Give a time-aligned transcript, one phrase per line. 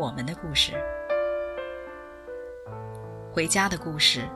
[0.00, 0.72] 我们的故事，
[3.34, 4.26] 回家的故事。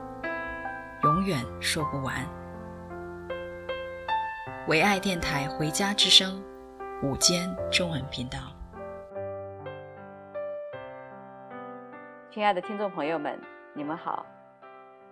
[1.01, 2.23] 永远说不完。
[4.67, 6.39] 唯爱电台《回家之声》
[7.09, 8.37] 午间中文频道，
[12.29, 13.41] 亲爱的听众朋友们，
[13.73, 14.23] 你们好，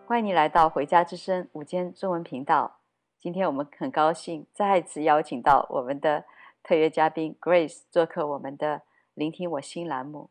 [0.05, 2.77] 欢迎你来到《回家之声》午间中文频道。
[3.19, 6.25] 今天我们很高兴再次邀请到我们的
[6.61, 8.83] 特约嘉宾 Grace 做客我们的
[9.15, 10.29] “聆听我心”栏目。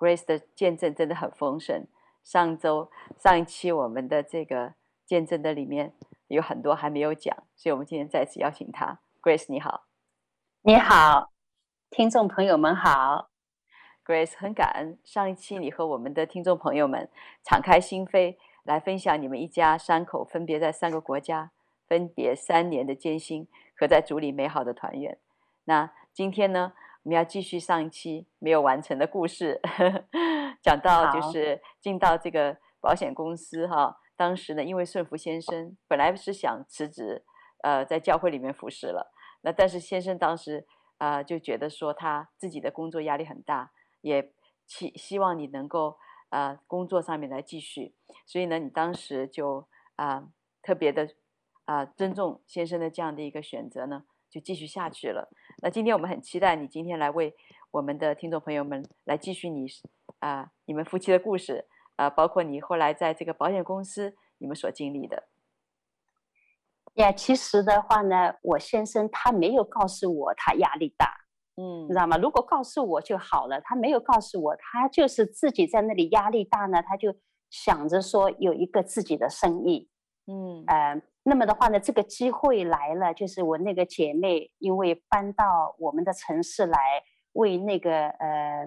[0.00, 1.86] Grace 的见证真的很丰盛。
[2.24, 4.72] 上周上一期我们的这个。
[5.10, 5.92] 见证的里面
[6.28, 9.00] 有很多还没有讲，所以我们今天再次邀请她。
[9.20, 9.86] Grace，你好，
[10.62, 11.32] 你好，
[11.90, 13.28] 听众朋友们好。
[14.04, 17.10] Grace，很感恩上一期你和我们的听众朋友们
[17.42, 21.50] 敞开心扉来分享你们一家三口分别在三个国家，
[21.88, 25.18] 分别三年的艰辛和在主里美好的团圆。
[25.64, 33.98] 那今天呢，我们要继续上一期没有完成的故事，呵 呵讲到就是进到这个保险公司哈。
[34.16, 37.24] 当时呢，因为顺福先生本来是想辞职，
[37.62, 39.12] 呃，在教会里面服侍了。
[39.40, 40.66] 那但是先生当时
[40.98, 44.34] 啊、呃，就觉得说他自己的工作压力很大，也
[44.66, 45.96] 希希望你能够
[46.28, 47.94] 啊、呃，工作上面来继续。
[48.26, 50.28] 所以呢，你当时就啊、呃，
[50.60, 51.08] 特别的
[51.64, 55.30] 啊、呃，尊重先生的这样的一个选择呢，就继续下去了。
[55.62, 57.34] 那今天我们很期待你今天来为
[57.70, 59.66] 我们的听众朋友们来继续你
[60.18, 61.66] 啊、呃，你们夫妻的故事。
[61.96, 65.28] 啊，包括你后来在这个保险公司，你们所经历的。
[66.94, 71.14] 呀，其实的话呢，我先生他没有告诉我他压力大，
[71.56, 72.16] 嗯，你知道吗？
[72.16, 77.14] 如果告诉我就好了，他没有告诉我，他就是自己在那里压力大呢，他就
[77.50, 79.90] 想着说有一个自己的生意，
[80.26, 86.78] 嗯，呃，那么的话呢，这个机会来了，就是我那个姐妹因为搬到我们的城市来
[87.32, 88.66] 为那个呃。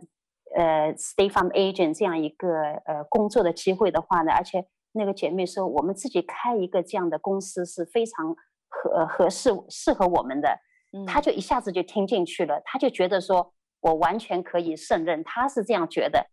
[0.56, 8.36] 呃，State Farm Agent 这样一个呃工作的机会的话呢，而且那个姐妹说，我们自己开一个这样的公司是非常
[8.70, 10.60] 合合适适合我们的，
[11.08, 16.24] 她就一下子就听进去了，她就觉得说我完全可以胜任，她是这样觉得。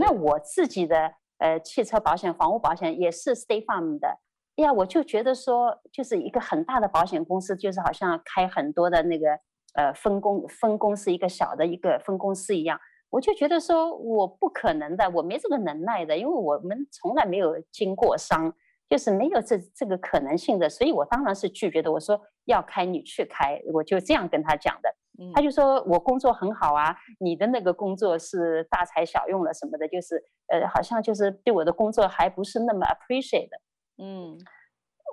[0.00, 4.18] 那我自己的呃汽车保险、房屋保险也是 State Farm 的，哎
[4.64, 9.38] 呀，我就觉得说就是一个很大的保险公司，就是好像开很多的那个
[9.74, 12.80] 呃分公分公司，一个小的一个分公司一样。
[13.10, 18.52] 我就觉得说我不可能的，我没这个能耐的，因为我们从来没有经过商，
[18.88, 21.92] 就是没有这这个可能性的，所以我当然是拒绝的。
[21.92, 24.94] 我说要开你去开，我就这样跟他讲的。
[25.34, 33.56] 他就说我工作很好啊，你的那个工作是大材小用了什么的，就是呃，好像就是对我的工作还不是那么 appreciate 的。
[33.98, 34.38] 嗯，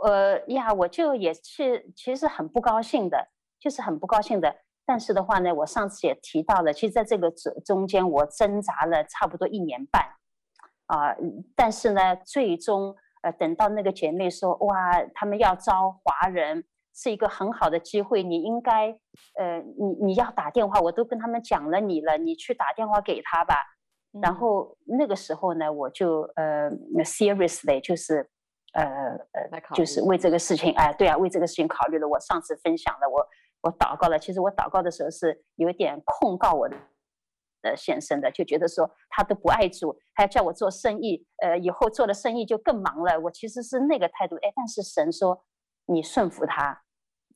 [0.04, 3.30] 呃呀，我就也是其实很不高兴的，
[3.60, 4.56] 就是很不高兴的。
[4.86, 10.04] 但是的话呢，我上次也提到了，其实在这个中中间，我挣扎了差不多一年半，
[10.88, 11.18] 啊、呃，
[11.56, 18.90] 但是呢，最终呃，等到那个姐妹说，哇，他们要招华人，是一个很好的机会，你应该，
[19.40, 23.56] 呃，你你要打电话，我都跟他们讲了你了，你去打电话给他吧。
[24.12, 26.70] 嗯、然后那个时候呢，我就呃
[27.06, 28.30] ，seriously 就是，
[28.74, 28.84] 呃
[29.32, 32.08] 呃，就是为这个事情，哎，对啊，为这个事情考虑了。
[32.08, 33.28] 我上次分享了我。
[33.66, 36.76] 我祷告了，其实我祷告的时候是有点控告我的
[37.62, 43.18] 呃先生的，就觉得说他都不爱主，还要叫我做生意，呃，以后做的生意就更忙了。
[43.22, 45.46] 我其实是那个态度，哎，但是神说
[45.86, 46.84] 你顺服他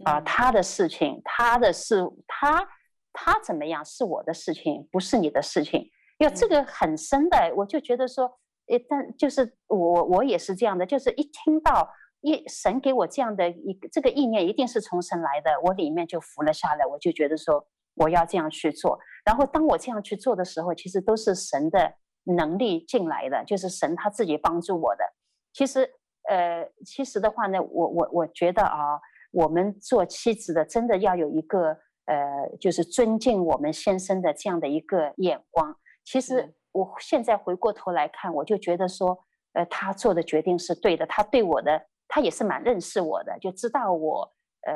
[0.04, 2.68] 啊、呃，他的事情，他的事，他
[3.14, 5.90] 他怎么样是我的事情，不是你的事情。
[6.18, 11.90] 要，这个很深的，我就觉得说，诶，但就是我我也是这样的，就是一听到。
[12.22, 19.00] 一神给我这样的一个这个意念，一定是从神来的，我里面就服了下来，我就觉得说我要这样去做。
[19.24, 21.94] 然后当我这样去做的时候，其实都是神的
[22.24, 25.06] 能力进来的，就是神他自己帮助我的。
[25.54, 25.88] 其实，
[26.28, 29.00] 呃，其实的话呢，我我我觉得啊，
[29.32, 35.78] 我们做妻子的真的要有一个呃，就是尊敬我们先生的这样的一个眼光。
[36.04, 39.18] 其实我现在回过头来看，我就觉得说，
[39.54, 41.88] 呃，他做的决定是对的，他对我的。
[42.10, 44.74] 他也是蛮认识我的，就知道我，呃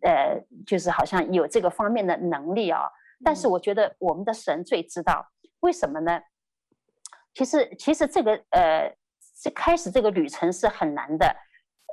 [0.00, 2.80] 呃，就是好像有这个方面的能力啊。
[3.22, 5.28] 但是我觉得我们的神最知道，
[5.60, 6.22] 为什么呢？
[7.34, 8.96] 其实，其实这个呃，
[9.42, 11.36] 这开始这个旅程是很难的。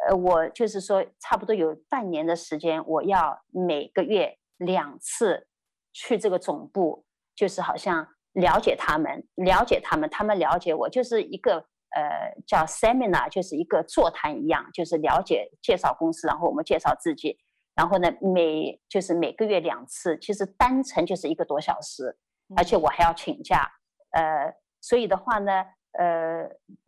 [0.07, 5.47] 呃，我就是说，差不多有半年的时间，我要每个月两次
[5.91, 7.03] 去这个总部，
[7.35, 11.57] 就是好像了解他们，了解他们，他们了解我，就是一个
[11.95, 17.37] 呃叫 seminar，就是一个座谈一样，就是了解介绍公司，然后我们介绍自己，
[17.75, 22.17] 然后呢，每就是每个月两次，其实单程就是一个多小时，
[22.55, 23.69] 而且我还要请假，
[24.11, 26.43] 呃，所以的话呢，呃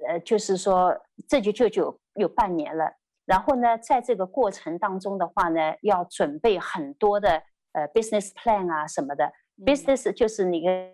[0.07, 0.97] 呃，就是说
[1.27, 2.91] 这就就就有半年了。
[3.25, 7.41] 然后呢，在这个过程当中的话呢，要准备很多的
[7.71, 9.25] 呃 business plan 啊什么的。
[9.25, 10.89] 嗯、business 就是那个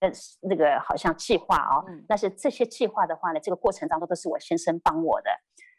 [0.00, 0.10] 呃
[0.42, 5.30] 那个好像计划啊、哦，嗯、但是这些计划的话呢，这个过程当中都是我先生帮我的。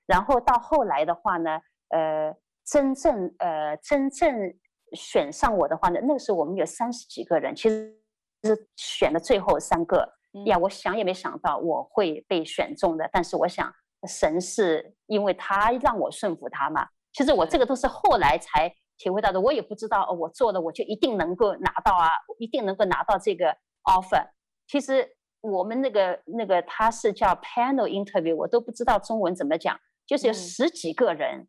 [0.05, 1.59] 然后到后来的话呢，
[1.89, 2.35] 呃，
[2.65, 4.53] 真正呃真正
[4.93, 7.95] 选上我的话呢，那个时候我们有三十几个人，其实
[8.43, 10.07] 是选了最后三个。
[10.33, 13.73] 嗯、呀，我想也没想到我会被选中的，但是我想。
[14.07, 19.41] 神是因为他让我顺服他嘛，其实我这个都是后来才体会到的。
[19.41, 24.29] 我也不知道，我做了我就一定能够拿到啊，一定能够拿到这个 offer。
[24.67, 31.47] 其实我们那个那个他是叫 panel interview，我都不知道中文怎么讲，就是有十几个人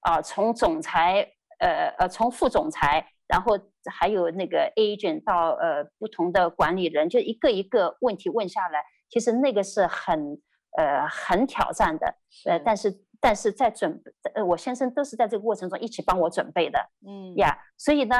[0.00, 3.58] 啊，从总裁呃呃从副总裁，然后
[3.92, 10.40] 还有那个 agent 到呃不同的管理人，就一个一个问题问下来，其实那个是很。
[10.78, 12.06] 呃，很挑战的，
[12.46, 18.14] 呃，但是但是在准备，呃，我先生都是在这个过程中一起帮我准备的，嗯呀，所以呢，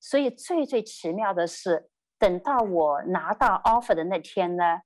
[0.00, 1.90] 所以最最奇妙的是，
[2.20, 4.82] 等到我拿到 offer 的那天呢，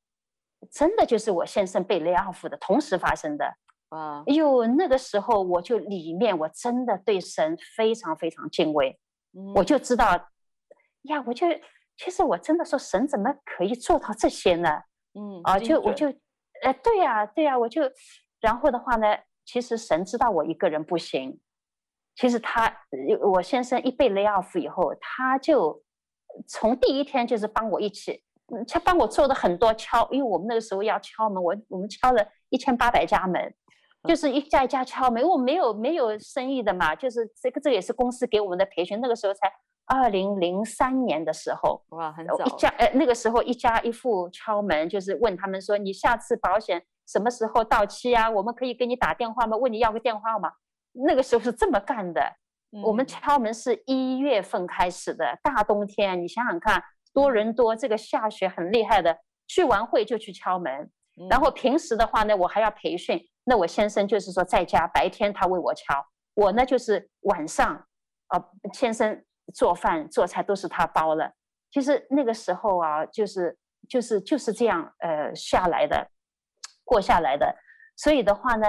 [0.70, 3.44] 真的就是我先生被 lay off 的同时发生的，
[3.90, 8.98] 啊，哎呦，那个时候我就里面我真的对神非常非常敬畏，
[9.36, 10.30] 嗯，我就知道，
[11.02, 11.46] 呀，我就
[11.98, 14.70] 其实我真的说神怎么可以做到这些呢？
[15.12, 16.10] 嗯，啊，就我就。
[16.62, 17.82] 呃，对呀，对呀，我就，
[18.40, 19.06] 然后的话呢，
[19.44, 21.38] 其实神知道我一个人不行，
[22.14, 22.72] 其实他，
[23.32, 25.82] 我先生一被 lay off 以后，他就
[26.46, 28.22] 从第一天就是帮我一起，
[28.68, 33.54] 他帮我做的很多敲，因为我们那个时候要敲门，我我们敲了一千八百家门，
[34.08, 39.52] 就是一家一家敲门，我没有没有生意的嘛，就是这个这个也是公司给我们的培训，那个时候才。
[39.86, 42.42] 二零零三年的时候，哇，很早。
[42.46, 48.30] 一家呃，那个时候一家一户敲门，就是问他们说：“你下次保险什么时候到期啊？
[48.30, 49.58] 我们可以给你打电话吗？
[49.58, 50.50] 问你要个电话吗？”
[51.06, 52.22] 那个时候是这么干的。
[52.74, 56.82] 嗯、我们敲门是一月份开始的，大冬天，你想想看，
[57.12, 59.16] 多伦多这个下雪很厉害的，
[59.46, 60.90] 聚完会就去敲门。
[61.20, 63.20] 嗯、然后平时的话呢，我还要培训。
[63.44, 66.04] 那我先生就是说在家，白天他为我敲，
[66.34, 67.74] 我呢就是晚上，
[68.26, 69.24] 啊、呃，先生。
[69.52, 71.30] 做饭做菜都是他包了，
[71.70, 73.54] 其实那个时候啊，就是
[73.86, 76.08] 就是就是这样呃下来的，
[76.82, 77.54] 过下来的。
[77.94, 78.66] 所以的话呢，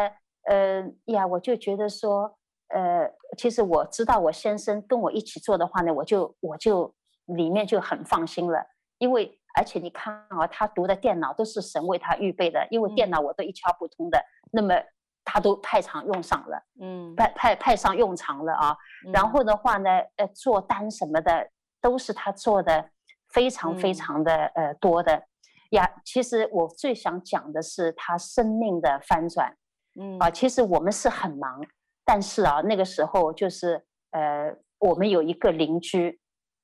[0.50, 2.38] 呃呀，我就觉得说，
[2.70, 6.94] 呃，其实我知道我先生跟我一起做的话呢，我就我就
[7.26, 8.66] 里面就很放心了，
[8.98, 14.76] 因为而且你看啊，他读的电脑都是神为他预备的，因为电脑我都一窍不通的，嗯、那么。
[15.28, 18.78] 他都派上用场了，嗯，派派派上用场了啊。
[19.08, 21.50] 嗯、然后的话呢，呃，做单什么的
[21.82, 22.92] 都是他做的，
[23.30, 25.24] 非常非常的、嗯、呃多的
[25.72, 25.90] 呀。
[26.06, 29.52] 其实我最想讲的是他生命的翻转，
[30.00, 31.60] 嗯啊，其实我们是很忙，
[32.06, 36.22] 但是啊，那个时候就是呃，我们有一个邻居，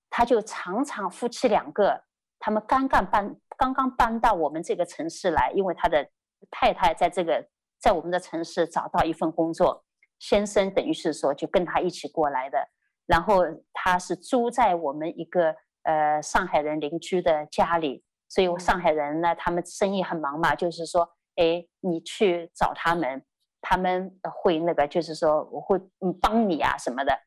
[0.09, 2.03] 他就常常夫妻两个，
[2.39, 6.07] 他们刚刚搬刚刚搬到我们这个城市来，因为他的
[6.49, 7.45] 太太在这个。
[7.81, 9.83] 在我们的城市找到一份工作，
[10.19, 12.59] 先生等于是说就跟他一起过来的，
[13.07, 13.39] 然后
[13.73, 23.25] 他是租在我们一个呃上海人邻居的家里，所以上海人呢，他们生意很忙嘛，就是说，哎，你去找他们，
[23.61, 27.17] 他们会那个就是说我会嗯帮你啊什么的。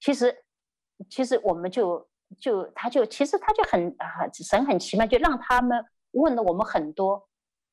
[0.00, 0.34] 其实
[1.08, 7.28] 其实我们就就他就其实他就很很神很奇妙，就让他们问了我们很多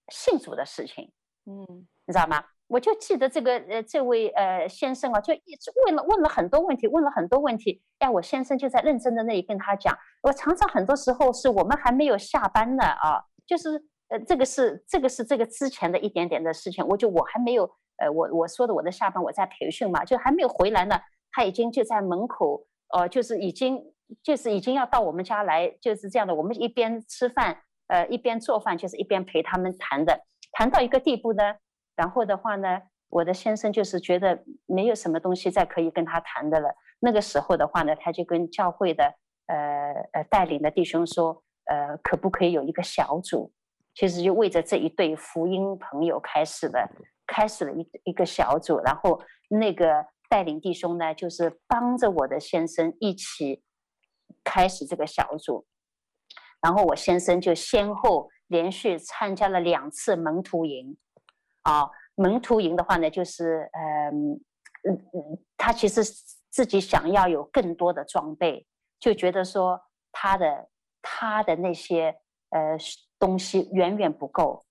[0.09, 1.12] 信主的事情，
[1.45, 1.88] 嗯。
[2.09, 2.41] 你知道吗？
[2.67, 7.81] 我就记得这个呃，这位呃先生啊，就一直问了问了很多问题，问了很多问题。
[8.00, 9.93] 哎，我先生就在认真的那里跟他讲。
[10.24, 16.88] 我常常很多时候是我们还没有下班呢啊，就是呃，这个是这个是这个之前的一点点的事情。
[16.88, 21.00] 我就我还没有呃，我我说的我的下班我在培训嘛，就还没有回来呢，
[21.32, 23.84] 他已经就在门口哦、就是已经
[24.24, 26.34] 就是已经要到我们家来，就是这样的。
[26.34, 30.22] 我们一边吃饭呃，一边做饭，就是一边陪他们谈的，
[30.54, 31.56] 谈到一个地步呢。
[31.98, 36.74] 然后的话呢，我的先生就是觉得没有什么东西再可以跟他谈的了。
[37.00, 39.04] 那个时候的话呢，他就跟教会的
[39.48, 43.51] 呃呃带领的弟兄说，呃，可不可以有一个小组？
[43.94, 46.88] 其实就为着这一对福音朋友开始的，
[47.27, 53.62] 开始了一一个小组，然后那个带领弟兄呢，就是帮着我的先生一起
[54.43, 55.67] 开始这个小组，
[56.62, 60.98] 然后我先生就先后连续参加了两次门徒营，
[61.62, 64.31] 啊，门徒营的话呢，就是嗯
[64.89, 66.01] 嗯嗯，他其实
[66.50, 68.65] 自己想要有更多的装备，
[69.00, 69.79] 就觉得说
[70.12, 70.69] 他的
[71.01, 72.15] 他的那些
[72.50, 72.77] 呃。
[73.19, 74.63] 东西远远不够，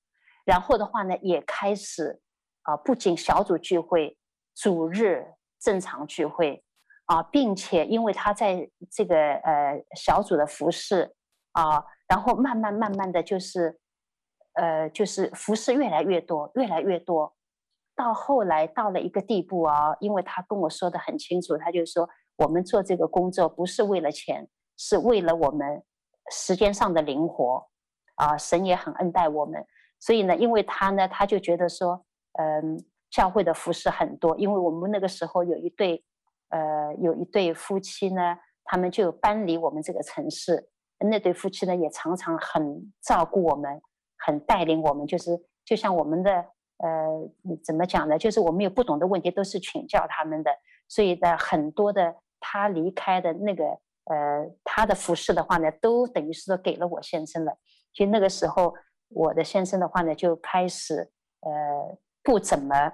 [0.45, 2.21] 然后的话呢，也开始
[2.67, 4.17] 啊，不仅小组聚会、
[4.55, 5.25] 主日
[5.59, 6.63] 正常聚会
[7.07, 11.15] 啊，并且因为他在这个呃小组的服侍
[11.53, 13.79] 啊，然后慢慢慢慢的就是
[14.55, 17.35] 呃就是服侍越来越多，越来越多，
[17.95, 25.83] 到后来到了一个地步啊，因为他跟我说的很清楚，他就说我们做这个工作不是为了钱，是为了我们
[26.31, 27.69] 时间上的灵活。
[28.17, 29.63] 啊，神也很恩待我们，
[30.01, 32.06] 所以呢，因为他呢，他就觉得说，
[32.39, 36.05] 嗯，教会的服侍很多，因为我们那个时候有一对，
[36.51, 43.81] 呃，有一对夫妻呢，他们就搬离我们这个城市，那对夫妻呢，也常常很照顾我们，
[44.19, 45.31] 很带领我们，就是
[45.65, 46.31] 就像我们的，
[46.79, 47.31] 呃，
[47.65, 48.19] 怎么讲呢？
[48.19, 50.51] 就是我们有不懂的问题，都是请教他们的，
[50.89, 53.65] 所以呢，很多的他离开的那个，
[54.05, 57.57] 呃，他的服侍的话呢，都等于是说给了我先生了。
[57.95, 58.75] 其实那个时候，
[59.09, 62.93] 我的先生的话呢，就开始呃不怎么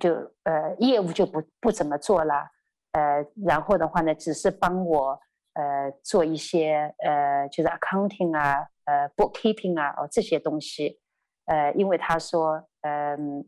[0.00, 0.10] 就
[0.42, 2.50] 呃业务就不不怎么做了，
[2.90, 5.20] 呃，然后的话呢，只是帮我
[5.52, 10.98] 呃做一些呃就是 accounting 啊，呃 bookkeeping 啊哦这些东西，
[11.44, 13.46] 呃，因为他说嗯、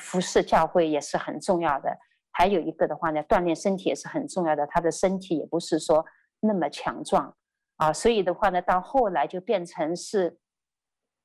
[0.00, 1.98] 服侍教会也是很重要的，
[2.30, 6.06] 还有一个的话呢，锻炼身体也是很重要的，他的身体也不是说
[6.38, 7.34] 那么强壮
[7.78, 10.38] 啊，所以的话呢，到后来就变成是。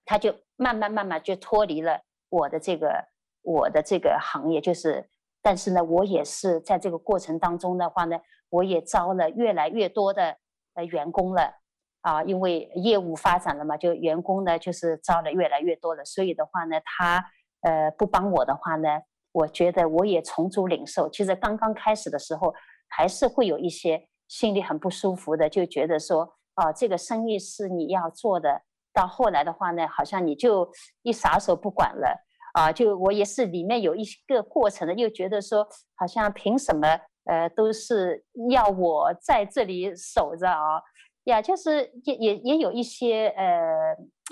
[0.03, 3.07] 他就慢慢慢慢就脱离了我的这个
[3.41, 5.09] 我的这个行业，就是，
[5.41, 8.19] 但是呢，我也是在这个过程当中的话呢，
[8.49, 10.37] 我也招了越来越多的
[10.75, 11.53] 呃员工了
[12.01, 17.23] 啊，因为业务发展了嘛，就员工呢就是招了越来越多了，所以的话呢，他
[17.61, 18.87] 呃不帮我的话呢，
[19.31, 21.09] 我觉得我也重组领受。
[21.09, 22.53] 其实刚刚开始的时候，
[22.87, 28.61] 还是会有一些心里很不舒服的，就觉得说啊，这个生意是你要做的。
[28.93, 30.69] 到后来的话呢，好像你就
[31.01, 32.71] 一撒手不管了啊！
[32.71, 36.87] 就我也是里面有一个过程的，又觉得说，好像凭什么
[37.25, 40.81] 呃都是要我在这里守着啊？
[41.25, 43.45] 呀，就是也也也有一些呃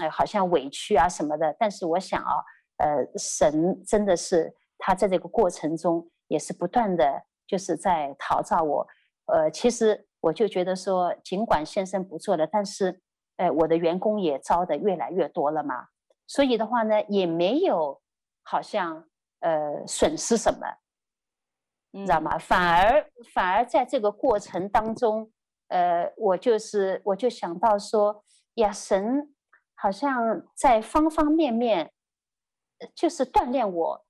[0.01, 1.55] 呃好像委屈啊什么的。
[1.59, 2.33] 但是我想啊，
[2.77, 8.87] 呃，神真的是他在这个过程中也是不断的就是在陶造我。
[9.25, 13.01] 呃，其实我就觉得说，尽管先生不做了，但是。
[13.39, 15.87] 呃，我的员工也招的越来越多了嘛，
[16.27, 18.01] 所以的话呢，也没有
[18.49, 19.05] 好像
[19.41, 20.65] 呃损失什么，
[21.91, 22.35] 你知道吗？
[22.39, 25.31] 反而反而在这个过程当中，
[25.67, 28.23] 呃，我就是我就想到说，
[28.55, 29.35] 呀，神
[29.75, 31.91] 好像在方方面面
[32.95, 34.05] 就是锻炼我，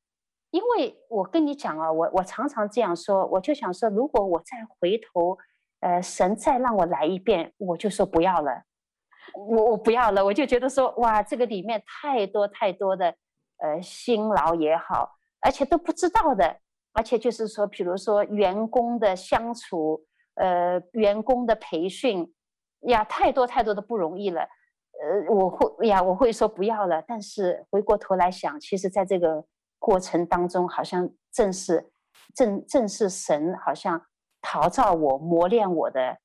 [0.52, 5.38] 因为我跟你讲啊，我我常常这样说，我就想说，如果我再回头，
[5.82, 8.64] 呃，神再让我来一遍，我就说不要了。
[9.36, 13.16] 我我不要了，我就觉得说，哇，这个里面太多太多的，
[13.60, 16.60] 呃，辛劳也好，而且都不知道的，
[16.94, 20.02] 而且就是说，比如说员工的相处，
[20.36, 22.34] 呃，员工的培训，
[22.88, 29.46] 呀，太多太多的不容易了，呃，我会呀，我会说不要了，但是回过头来想，其实在这个
[29.78, 31.92] 过程当中，好像正是
[32.34, 34.06] 正正是神好像
[34.42, 36.18] 陶造我、磨练我的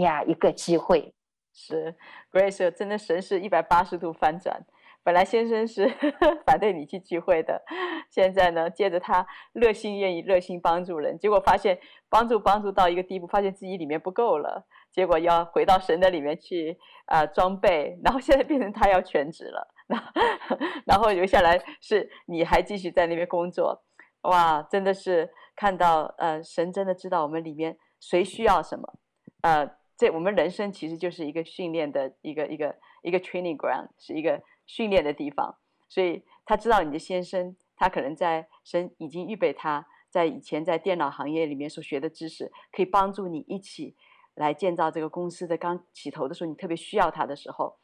[0.00, 1.14] 呀一个机会。
[1.52, 1.96] 是
[2.30, 4.64] ，Grace 真的神是一百八十度翻转。
[5.08, 5.88] 本来先生是
[6.44, 7.62] 反对你去聚会的，
[8.10, 11.78] 现在呢，借着他热心愿意热心帮助人，结果发现
[12.10, 23.82] 帮助帮助到一个地步，发现自己里面不够了，结果要回到神的里面去啊、呃、装备，然后现在变成他要全职了，然后然后留下来是你还继续在那边工作，
[24.24, 28.98] 哇，真的是看到呃神真的知道我们里面谁需要什么，
[29.40, 29.78] 呃。
[30.00, 32.72] 这我们人生其实就是一个训练的一个一个
[33.02, 35.56] 一个 training ground，是一个训练的地方。
[35.88, 43.96] 所以他知道你的先生，他可能在神已经预备他在以前在电脑行业里面所学的知识，可以帮助你一起
[44.34, 45.56] 来建造这个公司的。
[45.56, 47.78] 刚起头的时候，你特别需要他的时候，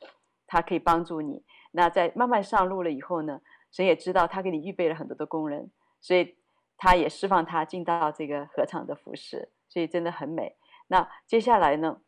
[0.46, 1.42] 他可以帮助你。
[1.72, 3.40] 那在慢慢上路了以后呢，
[3.72, 6.36] 神也知道他给你预备了很多的工人，所以
[6.76, 10.56] 他也释放他进到这个合唱的服饰，所以真的很美。
[10.88, 12.00] 那接下来呢，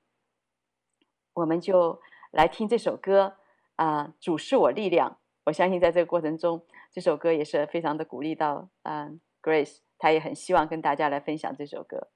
[1.32, 2.00] 我们就
[2.32, 3.38] 来听这首歌
[3.76, 5.18] 啊、主是我力量。
[5.44, 12.08] 我相信在这个过程中，这首歌也是非常的鼓励到啊、Grace，她也很希望跟大家来分享这首歌。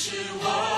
[0.00, 0.69] 是我。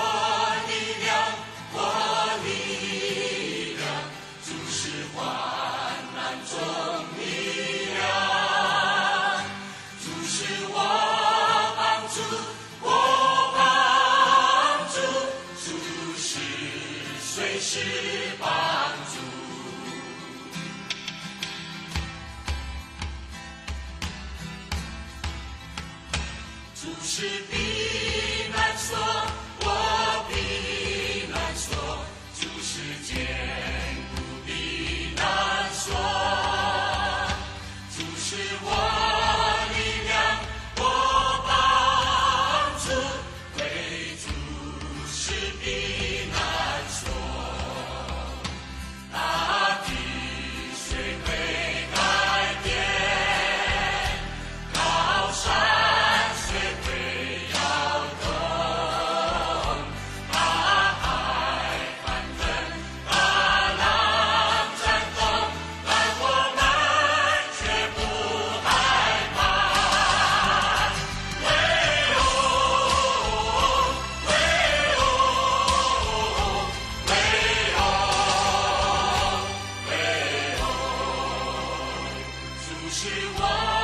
[82.93, 83.82] 是我。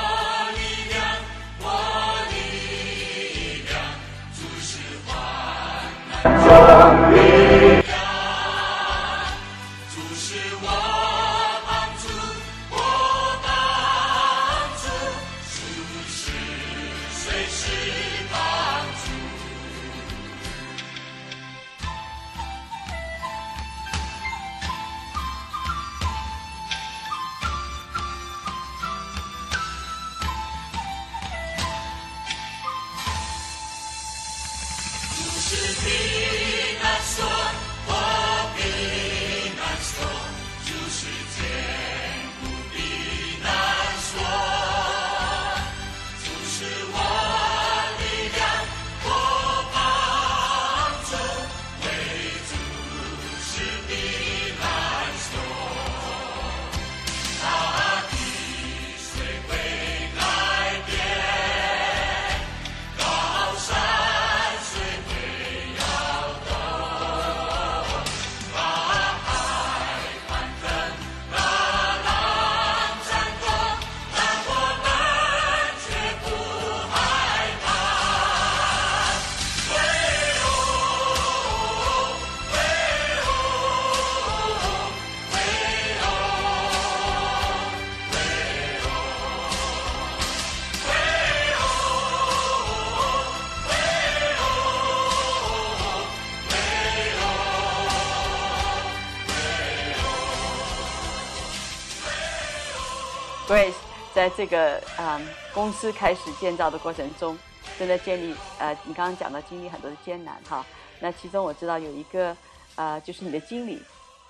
[103.49, 103.73] Grace
[104.13, 107.35] 在这个嗯公司开始建造的过程中，
[107.79, 110.63] 正在建立呃，你刚刚讲到经历很多的艰难哈。
[111.01, 112.37] 那其中我知道有一个
[112.75, 113.81] 呃，就是你的经理，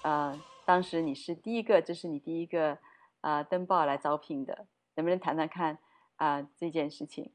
[0.04, 2.78] 呃，当时你是第一个，这是你第一个
[3.20, 5.78] 呃登报来招聘的，能不能谈谈看
[6.16, 7.34] 啊、这件事情？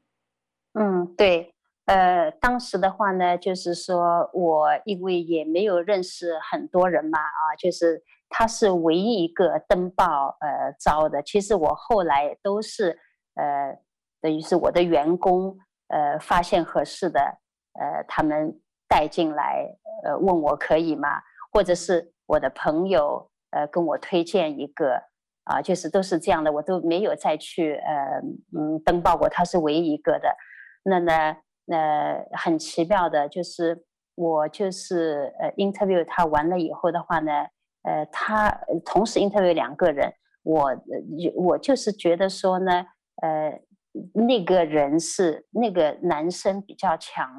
[0.73, 1.53] 嗯，对，
[1.85, 8.03] 呃，当时的话呢，就是说我因为也没有认识很多人嘛啊，就是。
[8.27, 12.99] 他是唯一一个登报呃招的，其实我后来都是
[13.35, 13.77] 呃
[14.19, 15.57] 等于是我的员工
[15.87, 17.21] 呃发现合适的
[17.79, 18.59] 呃他们
[18.89, 19.65] 带进来
[20.03, 21.21] 呃问我可以吗？
[21.53, 25.01] 或者是我的朋友呃跟我推荐一个
[25.45, 28.19] 啊、就是都是这样的，我都没有再去呃
[28.57, 30.35] 嗯登报过，他是唯一一个的。
[30.83, 31.37] 那呢
[31.71, 33.85] 呃很奇妙的就是
[34.15, 37.31] 我就是呃 interview 他完了以后的话呢。
[37.85, 38.49] 呃，他
[38.83, 40.11] 同时 interview 两个人，
[40.43, 40.71] 我
[41.35, 42.71] 我就是觉得说呢，
[43.21, 43.61] 呃，
[44.13, 47.29] 那个人是那个男生比较强，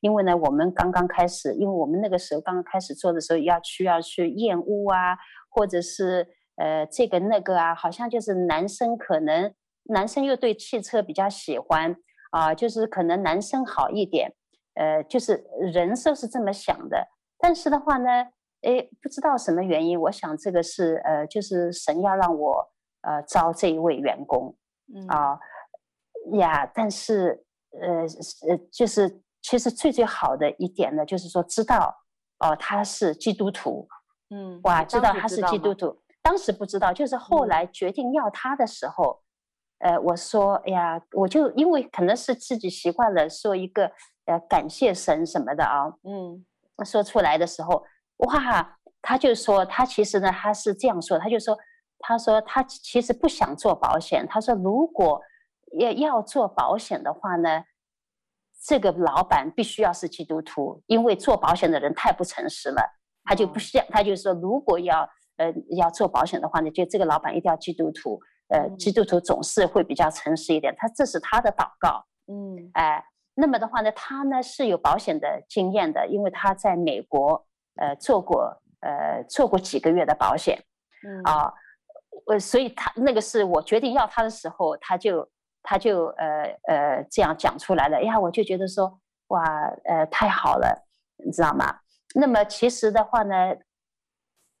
[0.00, 5.16] 因为呢，我们刚刚开始，因为我们那个时候刚刚开始做的时候，要需要去验屋啊，
[5.50, 9.52] 或者是呃这个那个啊，好像就是男生可能
[9.90, 11.96] 男生又对汽车比较喜欢
[12.30, 14.32] 啊，就是可能男生好一点，
[14.74, 17.08] 呃，就是人设是这么想的。
[17.38, 18.08] 但是的话呢，
[18.62, 24.56] 哎，不知道什么原因，我想这个是呃，就是神要让我呃招这一位员工，
[24.94, 25.06] 嗯。
[25.08, 25.38] 啊
[26.32, 28.00] 呀，但是呃
[28.50, 31.94] 呃，就是其实最最好的一点呢，就是说知道
[32.40, 33.86] 哦、呃、他是基督徒，
[34.30, 35.96] 嗯，哇，知道他是基督徒。
[36.22, 39.22] 当时不知道，就是后来决定要他的时候，
[39.78, 43.92] 嗯、呃，我说，哎呀，我就因为可能是自己习惯了说一个，
[44.24, 46.44] 呃，感谢神什么的啊，嗯，
[46.84, 47.84] 说出来的时候，
[48.18, 51.56] 哇，他就说他其实呢，他是这样说，他就说，
[51.98, 55.20] 他说他其实不想做保险，他说如果
[55.78, 57.64] 要要做保险的话呢，
[58.64, 62.82] 这个老板必须要是基督徒，因为做保险的人太不诚实了，
[63.24, 65.08] 他就不想，他就说如果要。
[65.38, 70.74] 呃，要做保险的话呢，就这个老板一定要基督徒，呃，基督徒总是会比较诚实一点。
[70.78, 80.58] 他这是他的祷告，嗯，哎，那么的话呢，他呢是有保险的经验的，因为他在美国呃做过呃做过几个月的保险，
[81.06, 81.52] 嗯啊，
[82.26, 85.28] 呃，所以他那个是我决定要他的时候，他就
[85.62, 87.96] 他就呃呃这样讲出来了。
[87.96, 89.42] 哎呀，我就觉得说哇，
[89.84, 90.86] 呃，太好了，
[91.24, 91.80] 你知道吗？
[92.14, 93.34] 那么其实的话呢。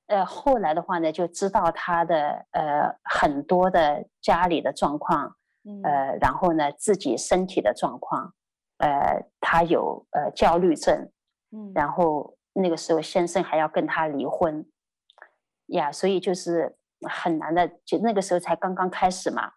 [0.08, 5.34] 呃，后来的话呢，就知道他的呃很多的家里的状况，
[5.82, 8.32] 呃，然后呢自己身体的状况，
[8.78, 11.10] 呃，他有呃焦虑症，
[11.50, 14.66] 嗯，然后那个时候先生还要跟他离婚，
[15.66, 16.76] 呀，所以就是
[17.08, 19.52] 很难的，就那个时候才刚刚开始嘛，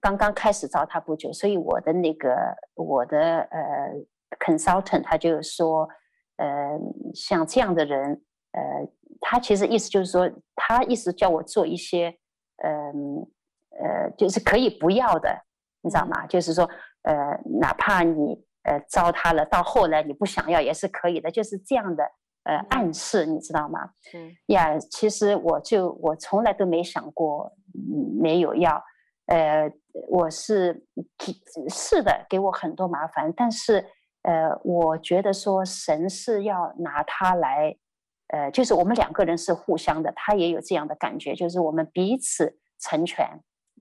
[0.00, 3.92] 刚刚开始找他不久，所以我的那个我的呃
[4.38, 5.88] consultant 他就说，
[6.36, 6.78] 呃，
[7.14, 8.88] 像这样的人，呃。
[9.20, 12.16] 他其实意思就是说，他意思叫我做一些，
[12.62, 13.26] 嗯
[13.70, 15.42] 呃，呃，就是可以不要的，
[15.82, 16.24] 你知道吗？
[16.28, 16.70] 就是说，
[17.02, 22.08] 呃，哪怕你呃招他了，到后来你不想要也是可以的，就是这样的
[22.48, 23.90] 呃暗示，你知道吗？
[24.14, 24.34] 嗯。
[24.46, 27.52] 呀，其实我就我从来都没想过，
[28.20, 28.82] 没有要，
[29.26, 29.70] 呃，
[30.08, 30.84] 我是
[31.68, 33.86] 是的，给我很多麻烦，但是
[34.22, 37.76] 呃，我觉得说神是要拿他来。
[38.30, 43.26] 呃，就是我们两个人是互相的，他也有这样的感觉，就是我们彼此成全，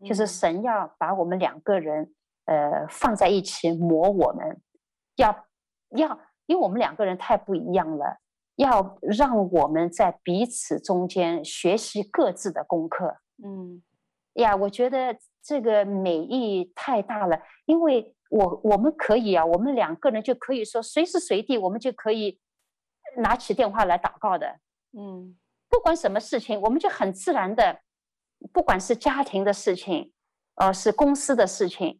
[0.05, 2.13] 就是神要把我们两个人
[2.45, 4.61] 呃放在一起磨我们，
[5.17, 5.35] 要
[5.97, 8.17] 要，因为我们两个人太不一样了，
[8.57, 13.17] 要让我们在彼此中间学习各自的功课。
[13.41, 13.81] 嗯，
[14.33, 22.39] 呀，我觉得这个美意太大了，因为我我们可以啊，我们两个人就可以说随时随地我们就可以。
[23.19, 24.59] 拿起电话来祷告的，
[24.91, 25.35] 嗯，
[25.69, 27.79] 不管什么事情，我们就很自然的，
[28.53, 30.13] 不管是家庭的事情，
[30.55, 31.99] 呃，是公司的事情，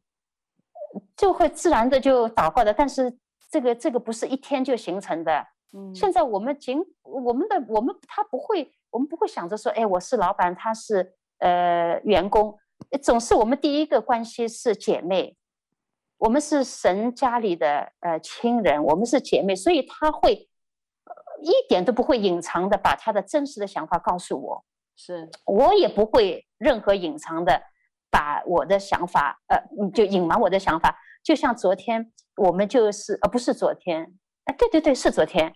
[1.16, 2.72] 就会自然的就祷告的。
[2.72, 3.18] 但是
[3.50, 5.48] 这个这个不是一天就形成的。
[5.74, 12.58] 嗯，现在我们仅我们的我们他不会，我们不会想着说，哎，我是老板，他是呃员工，
[13.02, 15.36] 总是我们第一个关系是姐妹，
[16.18, 20.50] 我们是神家里的呃亲人，我们是姐妹，所以他会。
[21.40, 27.62] 一点都不会隐藏的，把他的真实的想法告诉我，是我也不会任何隐藏的，
[28.10, 29.60] 把我的想法，呃，
[29.94, 30.98] 就隐瞒我的想法。
[31.24, 34.16] 就像昨天我们就是，呃，不是昨天，
[34.48, 35.54] 哎，对对对，是昨天，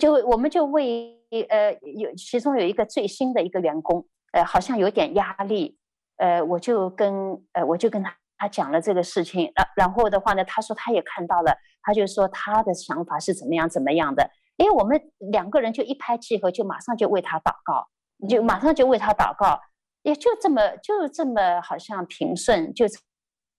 [0.00, 5.76] 就我们就为呃有其中有一个最新的一个员工，呃，好像有点压力，
[6.16, 7.12] 呃，我就跟
[7.52, 14.30] 呃我就跟他他讲了这个事情，然然后的话呢，他说他也看到了，他就说他的想法是怎么样怎么样的。
[14.56, 14.98] 因为我们
[15.30, 17.86] 两个人就一拍即合，就马上就为他祷告，
[18.26, 19.60] 就马上就为他祷告，
[20.02, 22.86] 也就这么就这么好像平顺，就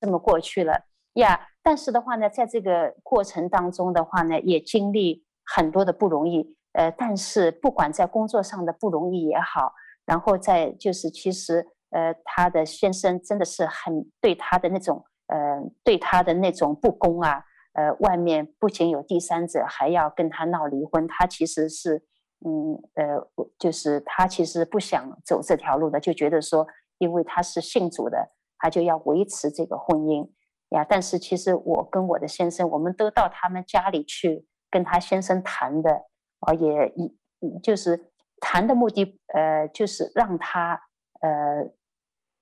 [0.02, 1.50] 这么过去了呀。
[1.66, 6.56] 但是的话呢，在这个过程当中的话呢，也经历很多的不容易。
[6.74, 9.74] 呃，但是不管在工作上的不容易也好，
[10.06, 17.44] 然后在就是其实呃，他的先生真的是很对他的那种呃，对他的那种不公啊。
[17.74, 21.08] 呃，外面不仅有第三者，还要跟他闹离婚。
[21.08, 22.04] 他其实是，
[22.46, 26.68] 嗯，呃，就是他其实不想走这条路的，就觉得说，
[27.00, 30.30] 因为他是信主的，他就要维持这个婚姻
[30.70, 30.86] 呀。
[30.88, 36.06] 但是其实我跟我的先生，我们都到他们家里去跟他先生谈的，
[36.40, 37.18] 啊，也一
[37.62, 40.82] 就是谈的目的，呃，就是让他，
[41.22, 41.72] 呃，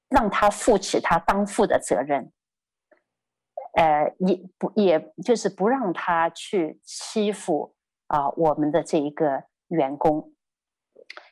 [0.09, 2.31] 让他负起他当负的责任。
[3.75, 10.31] 呃，也不，也就是不让他去欺负啊、我们的这一个员工。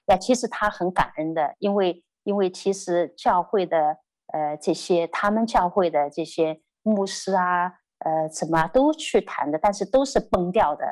[0.08, 4.00] 那其实他很感恩的，因为因为其实教会的
[4.34, 7.68] 呃这些他们教会的这些牧师啊，
[8.00, 10.86] 呃什么都去谈的，但是都是崩掉的。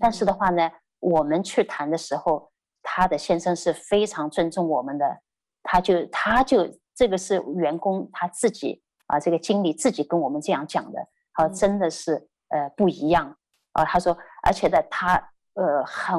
[0.00, 2.50] 但是的话呢，我们去谈的时候，
[2.82, 5.20] 他的先生是非常尊重我们的，
[5.62, 13.36] 他就他就这个是员工他自己啊，这个经理自己跟我们这样讲的，啊，真的是呃不一样
[13.72, 13.84] 啊。
[13.84, 15.14] 他说，而且呢，他
[15.54, 16.18] 呃很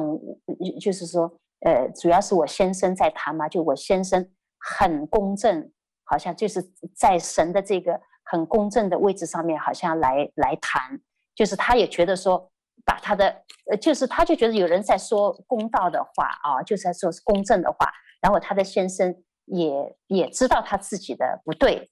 [0.80, 5.70] 就是说呃，主要是我先生在谈嘛，就我先生很公正，
[6.04, 6.62] 好像就是
[6.94, 11.00] 在神的这个很公正的位置上面，好像来来谈，
[11.34, 12.50] 就是他也觉得说。
[12.84, 13.26] 把他的
[13.68, 19.12] 呃，就是他就觉得有人在说公道的话啊，就是在说公正的话，然后他的先生
[19.46, 21.90] 也也知道他自己的不对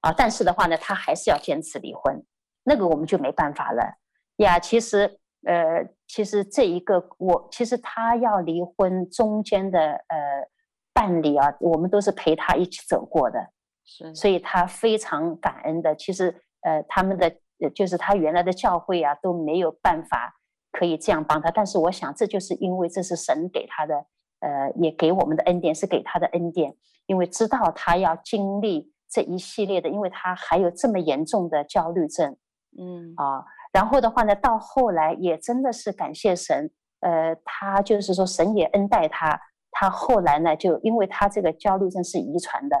[0.00, 2.22] 啊，但是的话呢，他还是要坚持离婚，
[2.64, 3.98] 那个我们就没办法了
[4.38, 4.58] 呀。
[4.58, 10.50] 其实呃，其实这一个我其实他要离婚中间的呃
[10.92, 13.38] 办理啊，我们都是陪他一起走过的，
[13.86, 15.96] 是，所以他非常感恩的。
[15.96, 17.34] 其实呃，他们的。
[17.74, 20.34] 就是他原来的教会啊，都没有办法
[20.72, 21.50] 可以这样帮他。
[21.50, 23.94] 但是我想，这就是因为这是神给他的，
[24.40, 26.76] 呃，也给我们的恩典，是给他的恩典。
[27.06, 32.36] 因为知道他要经历这一系列的，因为他还有这么严重的焦虑症，
[32.78, 36.70] 嗯啊，然后的话呢，到后来也真的是感谢神，
[37.00, 42.76] 呃，他就是说神也恩待他，他后来呢，就因为他这个焦虑症是遗传的，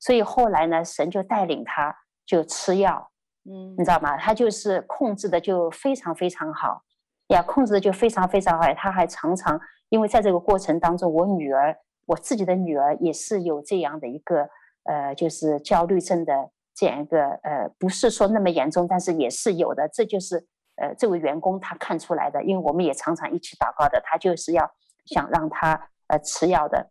[0.00, 1.94] 所以后来呢，神就带领他
[2.26, 3.12] 就吃药。
[3.44, 4.16] 嗯，你知道吗？
[4.16, 6.82] 他就是控制的就非常非常好
[7.28, 8.74] 呀，控制的就非常非常好。
[8.74, 14.48] 他还常常因为在这个过程当中，我女儿，我自己的女儿也是有这样的一个
[14.84, 19.88] 呃，就是焦虑症的这样一个呃，不是说那么严重，但是也是有的。
[19.88, 24.70] 这就是呃，这位员工他看出来的，因为我们也常常一起祷告的，他就是要
[25.06, 26.90] 想让他呃吃药的。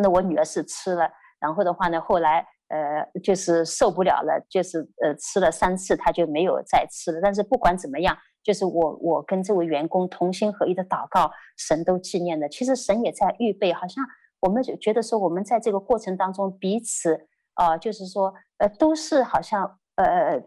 [0.00, 1.10] 那我女儿是吃了，
[1.42, 2.46] 然后的话呢，后来。
[2.68, 7.20] 呃，就是受不了了，就是呃吃了三次，他就没有再吃了。
[7.22, 12.48] 但是不管怎么样，就是我我跟这位员工同心合意的祷告，神都纪念的。
[12.48, 14.02] 其实神也在预备，好像
[14.40, 20.42] 我们就觉得说，我们在这个过程当中彼此啊、呃，就是说呃都是好像呃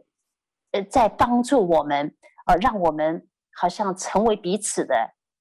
[0.72, 2.12] 呃在帮助我们，
[2.48, 4.96] 呃让我们好像成为彼此的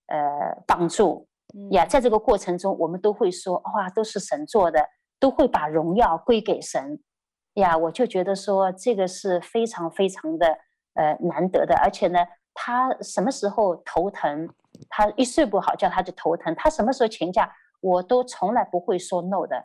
[0.09, 1.27] 呃帮助
[1.71, 1.87] 呀。
[1.87, 4.87] 在这个过程中，我们都会说哇，都是神做的。
[5.25, 7.01] 都会把荣耀归给神。
[7.55, 10.47] 呀，我就觉得说这个是非常非常的
[10.93, 12.19] 呃难得的，而且呢，
[12.53, 14.47] 他什么时候头疼，
[14.91, 19.57] 他一睡不好觉他就头疼，他什么时候请假，我都从来不会说 no 的，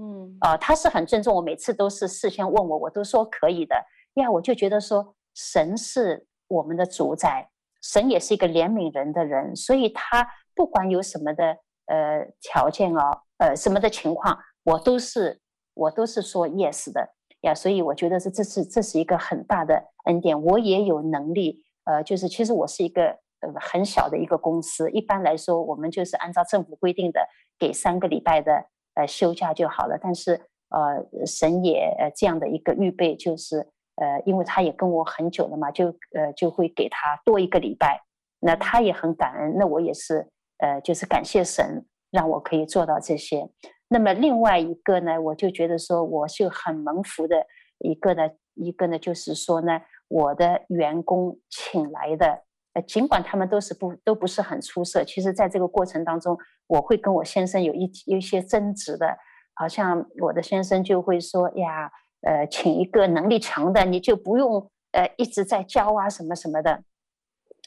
[0.00, 0.34] 嗯。
[0.40, 3.76] 啊、呃，他是很尊重我，每次都是事先问我，我都说可以的。
[4.14, 7.50] 呀，我就觉得说神是我们的主宰，
[7.82, 14.38] 神也是一个怜悯人的人，所以他不管有什么的呃条件哦，呃什么的情况。
[14.64, 15.40] 我都是
[15.74, 20.40] 我都是说 yes 的呀，所以我觉得是这是这是一个很大的恩典。
[20.42, 23.06] 我也有能力，呃，就是其实我是一个
[23.40, 27.26] 呃很小的一个公司，一般来说我们就是按照政府规定的
[27.58, 29.98] 给三个礼拜的呃休假就好了。
[30.00, 38.02] 但是呃神也呃这样的一个预备，就是呃因为他也跟我很久了嘛，就呃就会给他多一个礼拜。
[38.38, 43.48] 那他也很感恩，那我也是呃就是感谢神让我可以做到这些。
[43.92, 47.44] 那么另外一个呢，我就觉得说，我是很蒙福的
[47.78, 48.22] 一个呢，
[48.54, 59.18] 一个呢，就是说呢，我的员工请来的，呃，尽管他们都是不都不是很出色，其实在这个过程当中，我会跟我先生有一有一些争执的，
[59.52, 66.82] 好像我的先生就会说呀，呃，请一个能力强的，你就不用呃一直在教啊什么什么的。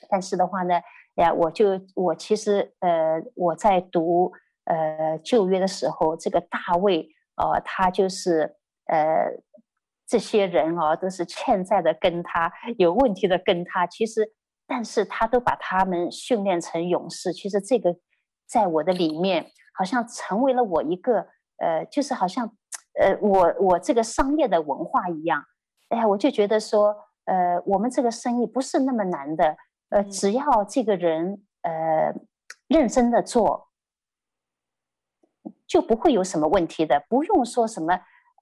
[0.10, 0.82] 但是的话呢，
[1.18, 4.32] 呀，我就我其实呃我在读。
[4.66, 8.56] 呃，旧约的时候，这个大卫，呃，他就是
[8.88, 9.32] 呃，
[10.08, 14.34] 这些人啊，都是欠债的，跟他有问题的，跟他其实，
[14.66, 17.32] 但是他都把他们训练成勇士。
[17.32, 17.96] 其实这个
[18.48, 19.46] 在我的里面，
[19.78, 22.52] 好像成为了我一个呃，就是好像
[23.00, 25.44] 呃，我我这个商业的文化一样。
[25.90, 29.58] 哎呀，我就觉得说，呃，我们这个生意不是那么难的，
[29.90, 32.14] 呃，只要这个人呃
[32.68, 33.70] 认真的做。
[35.68, 38.00] 就不会有什么问题的，不用说什么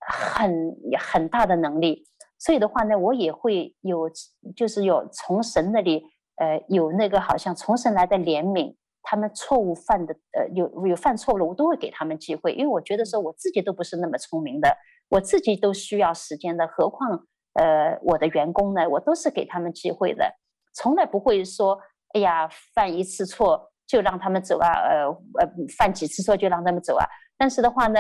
[0.08, 2.06] 很很大的能力。
[2.40, 4.10] 所以的话呢，我也会有，
[4.56, 6.04] 就是有从神那里，
[6.36, 8.76] 呃，有那个好像从神来的怜悯。
[9.06, 14.78] 他们错误犯的，呃，有有犯错了，我都会给他们机会，因为我觉得说我自己都不是那么聪明的，
[15.10, 20.34] 我自己都需要时间的，何况呃我的员工呢，我都是给他们机会的，
[20.74, 21.78] 从来不会说，
[22.14, 23.73] 哎呀，犯一次错。
[23.86, 25.06] 就让他们走啊，呃
[25.40, 27.06] 呃，犯几次错就让他们走啊。
[27.38, 28.00] 但是的话呢，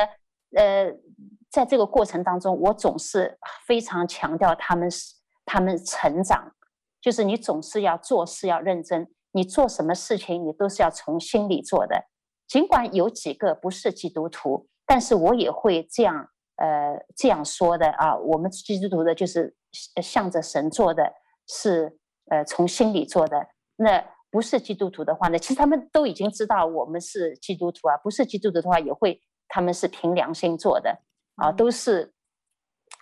[0.56, 0.91] 呃，
[1.50, 5.15] 在这个过程当中，我总是非常强调他们是
[5.46, 6.54] 他们成长，
[7.02, 12.06] 就是你总是要做事要认真，你做什么事情你都是要从心里做的。
[12.48, 19.56] 尽管有几个不是基督徒，但是我也会这样呃这样说的啊，我们基督徒的就是
[20.02, 21.13] 向着神做的，
[21.48, 21.98] 是
[22.30, 23.48] 呃从心里做的。
[23.76, 31.04] 那不是基督徒的话呢，其实他们都已经知道我们是基督徒啊，不是基督徒的话也会他们是凭良心做的。
[31.36, 32.13] 啊，都是，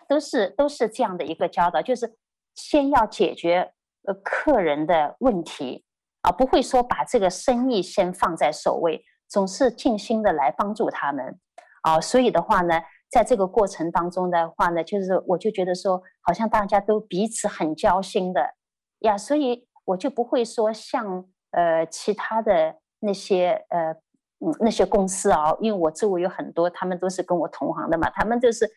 [0.08, 2.17] 都是都是这样的一个教导，就是
[2.56, 3.74] 先要解决
[4.08, 5.84] 呃客人的问题
[6.22, 11.38] 啊，不会说把这个生意先放在首位，总是尽心的来帮助他们
[11.82, 12.00] 啊。
[12.00, 18.54] 所以的话呢，在这个过程当中的话呢，就是我就觉得说，好像大家都彼此很交心的
[19.00, 23.95] 呀，所以我就不会说像呃其他的那些呃。
[24.43, 28.67] 嗯，那些公司啊，因为我周围有很多，他们都是跟我同行的嘛，他们就是，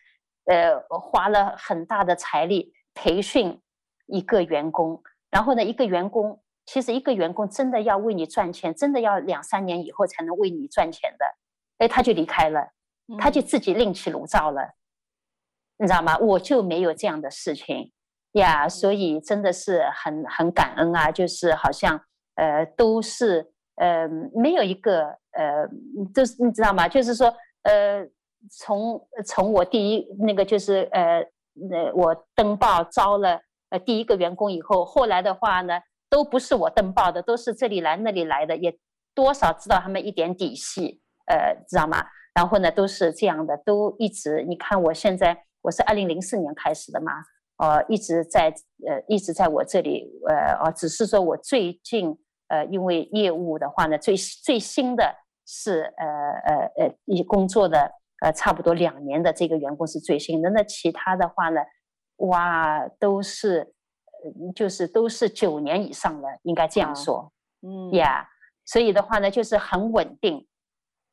[0.45, 3.59] 呃，花了很大的财力培训
[4.05, 5.01] 一个员工，
[5.31, 11.25] 然后呢，一个员工其实一个员工真的要为你赚钱，真的要两三年以后才能为你赚钱的，
[11.79, 12.69] 哎，他就离开了，
[13.17, 14.75] 他就自己另起炉灶了，嗯，
[15.79, 16.15] 你知道吗？
[16.19, 17.91] 我就没有这样的事情
[18.39, 21.99] 呀，所以真的是很很感恩啊，就是好像
[22.35, 23.51] 呃都是。
[23.77, 25.67] 呃，没有一个呃，
[26.13, 26.87] 就是你知道吗？
[26.87, 27.27] 就是说，
[27.63, 28.07] 呃，
[28.49, 31.21] 从从我第一那个就是呃，
[31.55, 38.73] 那我登报招了呃第一个员工以后，后来的话呢，都不是我登报的，都是这里来那里来的，也
[39.13, 42.01] 多少知道他们一点底细，呃，知道吗？
[42.33, 47.11] 然后呢，都是这样的，都一直你看，我现在我是二零零四年开始的嘛，
[47.57, 48.49] 呃，一直在
[48.87, 52.17] 呃一直在我这里，呃，哦，只是说我最近。
[52.47, 55.15] 呃，因为业务的话呢，最最新的
[55.47, 56.05] 是呃
[56.45, 57.91] 呃呃，一工作的
[58.23, 61.61] 呃差不多两年的这个员工是最新的，那其他的话呢，
[62.17, 63.73] 哇，都是
[64.55, 70.45] 就是都是九年以上的，应该这样说，嗯呀，yeah, 所以的话呢，就是很稳定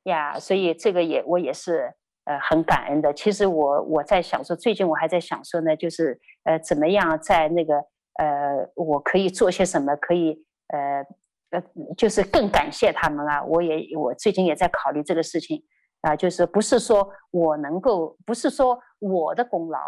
[0.03, 3.13] 呀，yeah, 所以这个也我也是呃很感恩的。
[3.13, 7.75] 其实我我在想说，最近我还在想说呢，就是呃怎么样在那个
[8.19, 11.05] 呃我可以做些什么，可以呃。
[11.53, 11.63] 呃，
[11.99, 13.45] 就是更感谢他们啊！
[13.45, 15.63] 我也我最近也在考虑这个事情
[16.01, 19.79] 啊，就是不是说我能够，不是说我的功劳，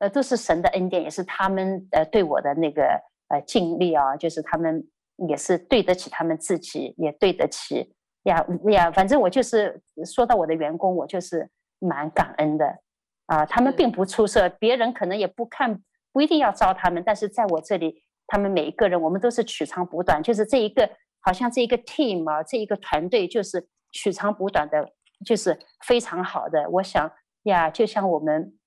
[0.00, 2.82] 呃，都是神的恩典，也是他们呃对我的那个
[3.28, 4.86] 呃尽力啊，就是他们
[5.26, 11.48] 也是对得起他们自己，也对得起呀呀，反正我就是说到我的员工，我就是
[11.84, 12.78] 蛮感恩的
[13.26, 20.90] 啊，他们并不出色，别人可能也不看，不一定要招他们，但是在我这里，他们每一个人，我们都是取长补短，就是这一个。
[21.26, 24.86] 好像这一个 team 啊，这一个团队就是取长补短的，
[25.24, 26.68] 就是非常好的。
[26.68, 27.10] 我想
[27.44, 28.58] 呀，就像我们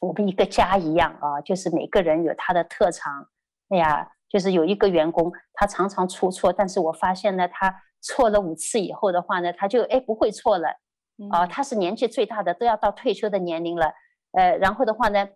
[0.00, 3.28] 我们一个家一样啊，就是每个人有他的特长。
[3.68, 10.68] 哎呀，就是有一个员工，他常常出错，但是我发现呢，他错了五次以后的话呢，他就哎不会错了。
[11.30, 13.92] 啊，他是年纪最大的，都要到退休的年龄了。
[14.32, 15.28] 呃，然后的话呢，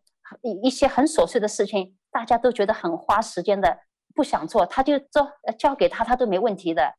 [0.42, 3.80] 一一些很琐碎的事情，大家都觉得很花时间的。
[4.16, 6.94] 不想做，他就做，交给他，他都没问题的，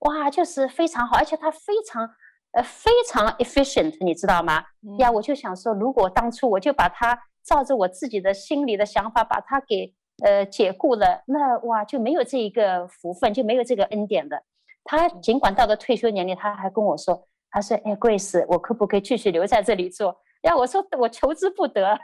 [0.00, 2.10] 哇，就是非常好，而且他非常，
[2.50, 4.64] 呃，非常 efficient，你知道吗？
[4.82, 14.42] 嗯、呀，我就想说，如果当初我就把他照着我自己的心里的想法把他给呃解雇了，那哇就没有这一个福分，就没有这个恩典的。
[14.82, 20.20] 他尽管到了退休年龄，他还跟我说，他说，哎，Grace，我可不可以继续留在这里做？
[20.42, 21.98] 呀，我说我求之不得。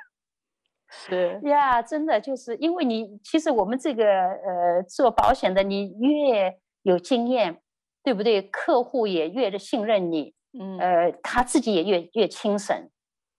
[0.88, 7.60] 是呀，真的就是因为你，其实我们这个呃做保险的，你越有经验，
[8.04, 8.40] 对不对？
[8.42, 12.88] 客户也越信任你，嗯，呃，他自己也越越轻省，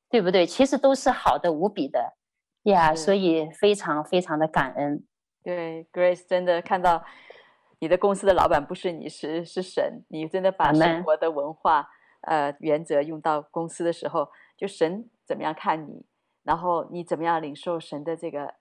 [0.09, 0.45] 对不对？
[0.45, 2.17] 其实都是好的无比的
[2.63, 5.05] 呀，所以非常非常的感恩。
[5.41, 7.01] 对，Grace 真的看到
[7.79, 11.87] 你的公司的老板不是你，是是神，你真的把生活的文化
[12.27, 16.05] 呃原则用到公司的时候，就神怎么样看你？
[16.43, 18.53] 然后你怎么样领受神的这个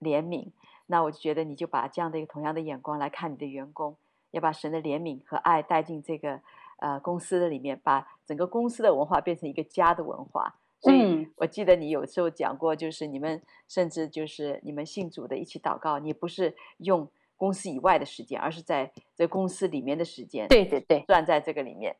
[0.00, 0.50] 怜悯？
[0.86, 3.96] 那我就觉得你就把这样的一个同样的眼光来看你的员工，
[4.32, 6.40] 要把神的怜悯和爱带进这个
[6.78, 10.56] 呃公司的里面，把整个公司的文化变成一个家的文化。
[10.80, 17.06] 所以我记得你有时候讲过，就是你们甚至就是你们信主的一起祷告，你不是用
[17.36, 20.48] 公司以外的时间，而是在这公司里面的时间。
[20.48, 21.94] 对对对，算在这个里面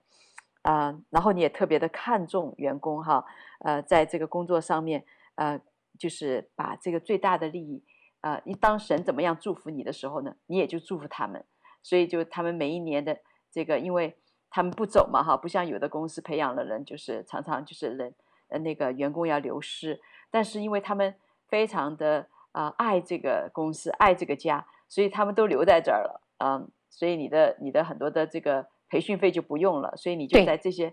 [0.70, 1.02] 啊、呃。
[1.10, 3.24] 然后你也特别的看重员工哈，
[3.60, 5.04] 呃，在这个工作上面。
[5.36, 5.58] 呃，
[5.98, 7.82] 就是把这个最大的利益，
[8.20, 11.42] 呃，你当神怎么样祝福你的时候呢，你也就祝福他们。
[11.82, 13.16] 所以就他们每一年的
[13.50, 14.14] 这个，因为
[14.50, 18.14] 他们不走嘛，哈，不像有的公司培养了人，就是常常就是人
[18.48, 19.98] 呃那个员工要流失，
[20.30, 21.14] 但是因为他们
[21.48, 30.92] 非常的啊、呃、爱这个公司，爱这个家，所以他们都留在这儿了，嗯，所以你的你的很多的这个培训费就不用了，所以你就在这些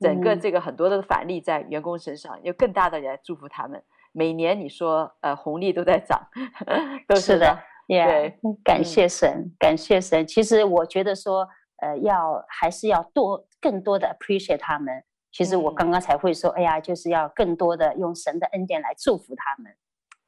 [0.00, 3.82] 整个这个很多的返利在员工身上，有更大的人祝福他们。
[4.12, 6.28] 每年你说呃红利都在涨，
[7.06, 10.26] 都是的，是的，yeah, 对，感谢神，嗯、感谢神。
[10.26, 11.48] 其实我觉得说
[11.82, 15.04] 呃要还是要多更多的 appreciate 他们。
[15.32, 19.74] 其实我刚刚才会说，嗯、哎呀，就是要更多的用神的恩典来祝福他们。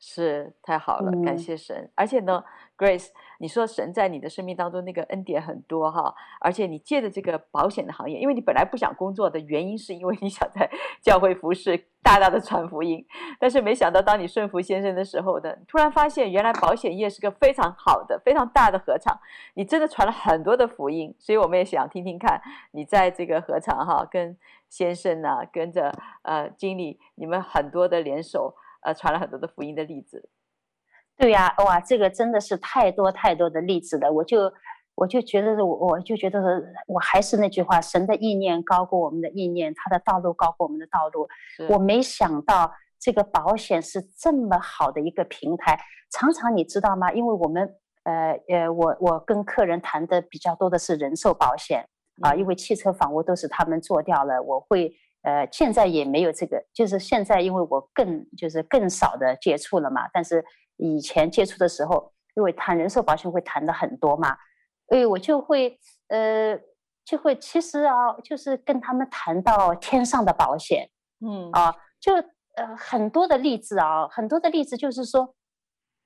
[0.00, 1.76] 是太好了，感谢神。
[1.76, 2.42] 嗯、而且呢
[2.76, 3.08] ，Grace，
[3.38, 10.68] 你说神在你的生命当中那个恩典很多哈，而且你借着这个保险的行业，因为你本来不想工作的原因，是因为你想在
[11.00, 13.04] 教会服侍，大大的传福音。
[13.38, 19.18] 但是没想到，当你顺服先生的时候呢，突然发现原来保险业是个非常好的、非常大的合场，
[19.54, 21.14] 你真的传了很多的福音。
[21.18, 22.40] 所以我们也想听听看
[22.72, 24.36] 你在这个合场哈，跟
[24.68, 28.54] 先生啊，跟着呃经理，你们很多的联手。
[28.82, 30.28] 呃，传了很多的福音的例子，
[31.16, 34.12] 对呀，哇，这个真的是太多太多的例子了。
[34.12, 34.52] 我就
[34.94, 36.40] 我就觉得，我我就觉得，
[36.86, 41.28] 我还是那句话，神的意念高过我们的意念，他的道路高过我们的道路。
[41.70, 45.78] 我没想到这个保险是这么好的一个平台。
[46.10, 47.10] 常常你知道吗？
[47.12, 51.88] 因为我们呃呃，我我跟客人谈的比较多的是人寿保险
[52.22, 54.94] 啊，因为汽车房屋都是他们做掉了，我会。
[55.22, 60.02] 呃，现在也没有这个，就是现在，因为我更就是更少的接触了嘛。
[60.12, 60.44] 但是
[60.76, 64.36] 以前接触的时候，因为谈人寿保险会谈的很多嘛，
[64.88, 66.58] 所以我就会呃
[67.04, 72.14] 就会其实啊，就是跟他们谈到天上的保险，嗯啊，就
[72.56, 75.34] 呃很多的例子啊，很多的例子就是说，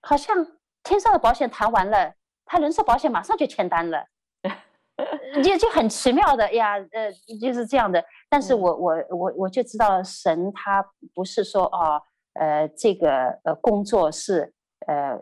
[0.03, 0.47] 好像
[0.83, 2.15] 天上的保险谈完了，
[2.45, 4.07] 他人寿保险马上就签单了。
[5.43, 7.11] 就就很奇妙的呀，呃，
[7.41, 8.05] 就是这样的。
[8.29, 12.03] 但是我我我我就知道神他不是说哦，
[12.35, 14.53] 呃，这个呃工作是
[14.87, 15.19] 呃，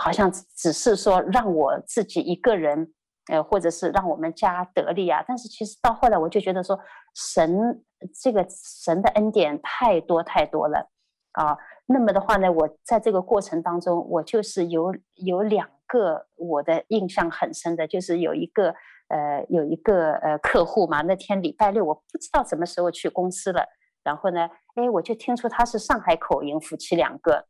[0.00, 2.92] 好像只是说让我自己一个人，
[3.30, 5.24] 呃，或者是让我们家得利啊。
[5.26, 6.78] 但是其实到后来我就觉得说，
[7.14, 7.82] 神
[8.22, 10.90] 这个神的恩典太多太多了
[11.32, 11.56] 啊。
[11.86, 18.74] 那么的话呢，我在这个过程当中，我就是有有两个我的印象很深的，就是有一个。
[19.12, 23.66] 呃，有一个呃客户嘛，那天礼拜六，我不知道什么时候去公司了，
[24.04, 27.44] 然后呢，哎，我就听出他是上海口音，夫妻两个，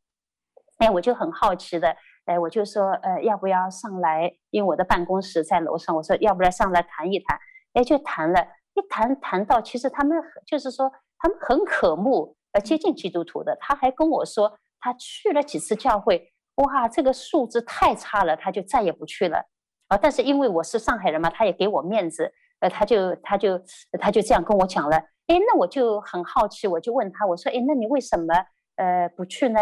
[0.81, 4.33] 哎，我就很好奇的，哎，我就说，呃，要不要上来？
[4.51, 7.39] 因为我的办公室在楼上，我说要不要上来谈一谈？
[7.75, 8.41] 哎，就谈了，
[8.75, 19.47] 一谈谈到，其实他们就是说他们很渴慕呃接近基督徒的，他还跟我说他去了几次教会，哇，这个素质太差了，他就再也不去了。
[19.89, 19.99] 啊！
[20.01, 23.61] 但是因为我是上海人嘛，他也给我面子，呃，他就他就
[24.01, 24.97] 他就这样跟我讲了。
[25.27, 28.33] 哎，那我就很好奇，我就问他，我说，哎，那你为什么
[28.77, 29.61] 呃不去呢？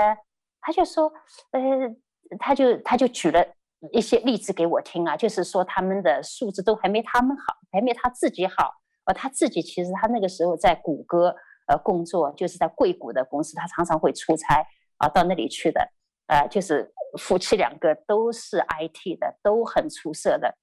[0.69, 1.11] 他就说，
[1.53, 1.61] 呃，
[2.39, 3.43] 他就他就举了
[3.91, 8.75] 一些例子给我听啊，就是说他们的素质都还没他们好，还没他自己好。
[9.05, 11.35] 呃，他自己其实他那个时候在谷歌
[11.69, 14.67] 呃工作，就是在硅谷的公司，他常常会出差
[14.99, 15.89] 啊到那里去的，
[16.27, 16.93] 呃，就是。
[17.17, 20.55] 夫妻两个都是 IT 的，都很出色的。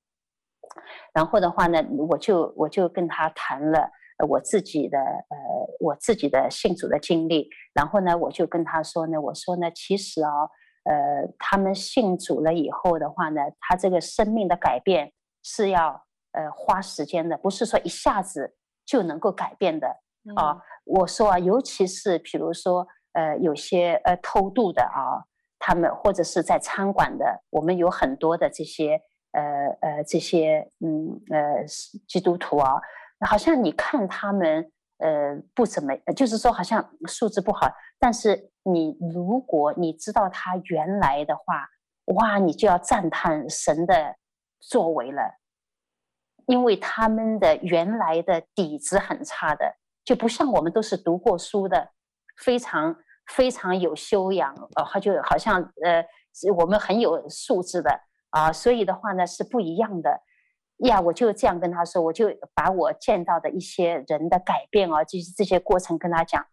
[1.12, 3.90] 然后的话呢，我就我就跟他谈了
[4.28, 5.38] 我自己的呃
[5.80, 7.50] 我自己的信主的经历。
[7.74, 10.32] 然后呢，我就跟他说呢，我说呢，其实啊，
[10.84, 15.12] 呃，他们信主了以后的话呢，他这个生命的改变
[15.44, 18.56] 是要呃花时间的，不是说一下子
[18.86, 19.88] 就能够改变的
[20.36, 20.52] 啊。
[20.52, 20.62] 嗯。
[20.86, 25.26] 我说啊，尤其是比如说呃有些呃偷渡的啊。
[25.58, 29.02] 他们或者是在餐馆的，我们有很多的这些
[29.32, 29.42] 呃
[29.82, 31.66] 呃这些嗯呃
[32.08, 32.74] 基督徒啊，
[33.20, 41.70] 好像你看他们呃不怎么，就是说好像素质不好，但是你如果你知道他原来的话，
[42.16, 44.16] 哇，你就要赞叹神的
[44.60, 45.40] 作为了，
[46.48, 51.92] 因为他们的原来的底子很差的，就不像我们都是读过书的，
[52.38, 52.96] 非常。
[53.34, 56.06] 非常有修养，呃，他就好像呃，
[56.56, 57.90] 我们很有素质的
[58.30, 60.22] 啊，所以的话呢是不一样的
[60.80, 61.00] 呀。
[61.02, 66.46] 我就这样跟他说，我就把我见到的一些人的改变啊，就是这些过程跟他讲。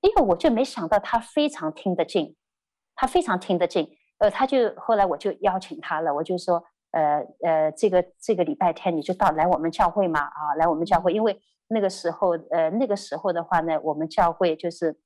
[0.00, 2.36] 因为我就没想到他非常听得进，
[2.94, 3.88] 他非常听得进。
[4.18, 6.62] 呃，他就后来我就邀请他了，我就说，
[6.92, 15.00] 呃呃，这个这个礼拜天你就到来我们教会嘛啊，来我们教会，因为那个时候呃那个时候的话呢，我们教会就是。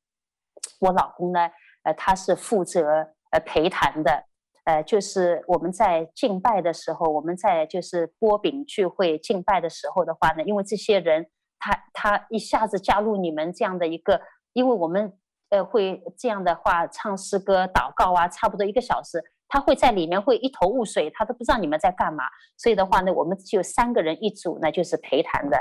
[0.81, 1.51] 我老公呢，
[1.83, 4.25] 呃，他是负责呃陪谈的，
[4.65, 11.27] 呃，就是我们在敬拜的时候，我们在就是波饼聚会敬拜的时候的话呢，因为这些人
[11.59, 14.21] 他他一下子加入你们这样的一个
[14.53, 15.12] 因为我们
[15.51, 22.25] 呃会这样的话唱诗歌、祷告啊，差不多一个小时，他会在里面会一头雾水，他都不知道你们在干嘛。
[22.57, 25.59] 所以的话呢，我们就三个人一组，那就是陪谈的，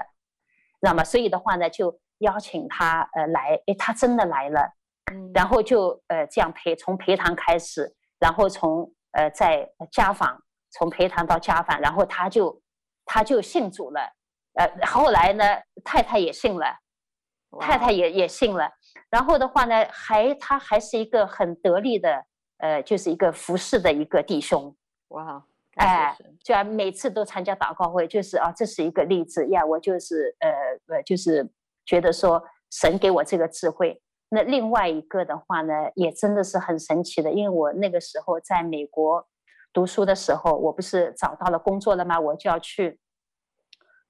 [0.79, 1.03] 知道吗？
[1.03, 4.73] 所以的话呢，就邀请他呃来，诶，他真的来了，
[5.33, 7.93] 然后就呃这样陪从陪谈开始，
[8.23, 12.61] 然后从呃在家访，从陪谈到家访，然后他就
[13.03, 13.99] 他就信主了，
[14.53, 15.43] 呃后来呢
[15.83, 16.65] 太太也信了。
[17.59, 18.67] 太太也也信了，
[19.11, 22.25] 然后的话呢，还他还是一个很得力的，
[22.57, 24.75] 呃，就是一个服侍的一个弟兄。
[25.09, 25.45] 哇，
[25.75, 29.63] 哎，就每次都参加祷告会，就是啊，这是一个例子呀。
[29.63, 30.49] 我就是呃
[30.95, 31.47] 呃，就是
[31.85, 34.01] 觉得说神给我这个智慧。
[34.33, 39.27] 那另外一个的话呢，也真的是很神奇的，因为我那个时候在美国
[39.71, 42.19] 读书的时候，我不是找到了工作了吗？
[42.19, 42.99] 我就要去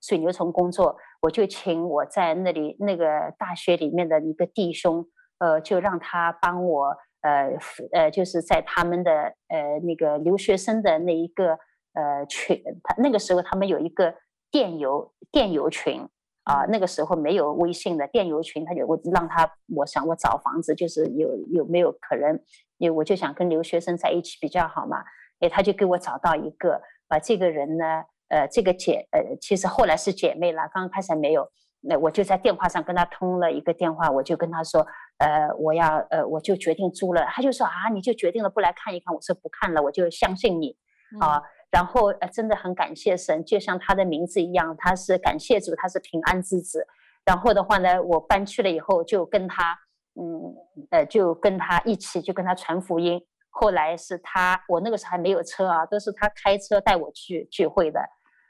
[0.02, 0.98] 水牛城工作。
[1.22, 5.06] 我就请我在那里那个大学里面的一个弟兄，
[5.40, 7.58] 呃，就让他帮我，呃，
[7.94, 9.12] 呃，就是在他们的
[9.48, 11.58] 呃那个留学生的那一个
[11.94, 14.16] 呃群，他那个时候他们有一个
[14.52, 16.08] 电邮电邮群
[16.44, 22.40] 啊，那个时候没有微信的电邮群，他就我让他，我想我找房子，就是有有没有可能，
[22.78, 25.04] 因为我就想跟留学生在一起比较好嘛，
[25.40, 28.04] 哎，他就给我找到一个，把这个人呢。
[28.30, 31.48] 呃，这个姐，呃，其实后来是姐妹了，刚刚开始还没有。
[31.82, 34.88] 那我就在电话上跟他通了一个电话，我就跟他说，
[35.20, 37.26] 呃，我要，呃，我就决定租了。
[37.26, 39.14] 他就说啊，你就决定了不来看一看？
[39.14, 40.76] 我说不看了，我就相信你
[41.20, 41.38] 啊。
[41.38, 46.86] 嗯、然后呃，真的很感谢神，就像他的名字一样，他是感谢主，他是平安之子。
[47.26, 49.76] 然后的话呢，我搬去了以后，就跟他，
[50.14, 50.54] 嗯，
[50.92, 53.20] 呃，就跟他一起，就跟他传福音。
[53.50, 58.00] 后来是他，我那个时候还没有车啊，都是他开车带我去聚会的。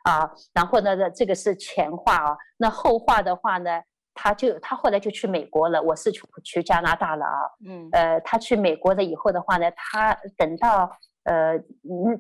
[0.04, 2.36] 啊，然后呢，这个是前话啊。
[2.58, 3.82] 那后话的话呢，
[4.14, 7.40] 他就他后来就去美国了，我是去去加拿大了啊。
[7.66, 10.92] 嗯，呃，他去美国了以后的话呢，他等到
[11.24, 11.60] 呃，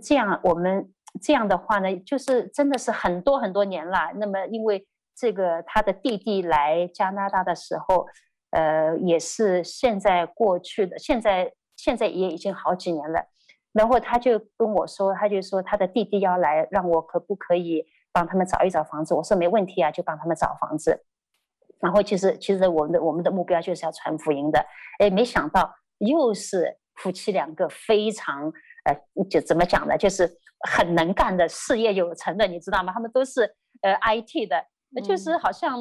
[0.02, 0.92] 这样我们
[1.22, 4.12] 这样的话呢，就是真的是很多很多年了。
[4.16, 8.08] 那么因为这个他的弟弟来加拿大的时候，
[8.52, 13.26] 呃，也是现在过去的，现在现在也已经好几年了。
[13.74, 19.14] 然后他就跟我说，他就说他的弟弟要来，让我可不可以帮他们找一找房子？
[19.16, 21.04] 我说没问题啊，就帮他们找房子。
[21.80, 24.64] 然后其实其实我们的我们的目标就是要传福音的。
[25.00, 28.54] 哎，没想到又是夫妻两个非常
[28.84, 29.98] 呃，就怎么讲呢？
[29.98, 30.30] 就是
[30.70, 32.94] 很能干的，事业有成的，你知道吗？
[32.94, 33.42] 他们都是
[33.82, 34.66] 呃 IT 的，
[35.02, 35.80] 就是好像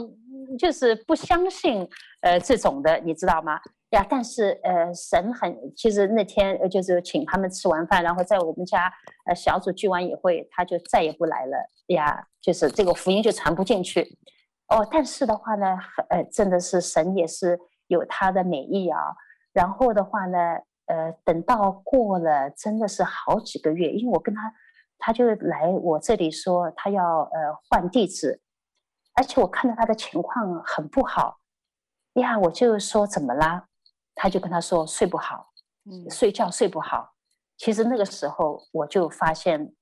[0.59, 1.89] 就是不相信
[2.21, 3.61] 呃这种的，你知道吗？
[3.91, 8.91] 呀，但是呃，神很，其实那天呃，就是请他们吃完饭，然后在我们家
[9.27, 11.57] 呃小组聚完以后，他就再也不来了
[11.89, 14.19] 呀，就是这个福音就传不进去。
[14.69, 15.77] 哦，但是的话呢，
[16.09, 18.99] 呃，真的是神也是有他的美意啊。
[19.53, 20.39] 然后的话呢，
[20.87, 24.55] 呃，等到过了真的是好几个月，因为我跟他，
[24.99, 28.41] 他就来我这里说他要呃换地址，
[29.15, 31.39] 而且我看到他的情况很不好
[32.15, 33.69] 呀，我就说怎么啦？
[34.15, 35.51] 他就跟他说睡不好，
[35.91, 37.15] 嗯，睡觉睡不好。
[37.57, 39.73] 其实那个时候我就发现，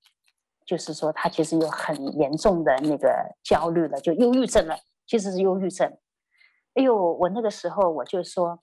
[0.67, 4.77] 就是说他其实有很严重的那个焦虑了，就忧郁症了。
[5.07, 5.91] 其实是忧郁症。
[6.75, 8.61] 哎呦，我那个时候我就说，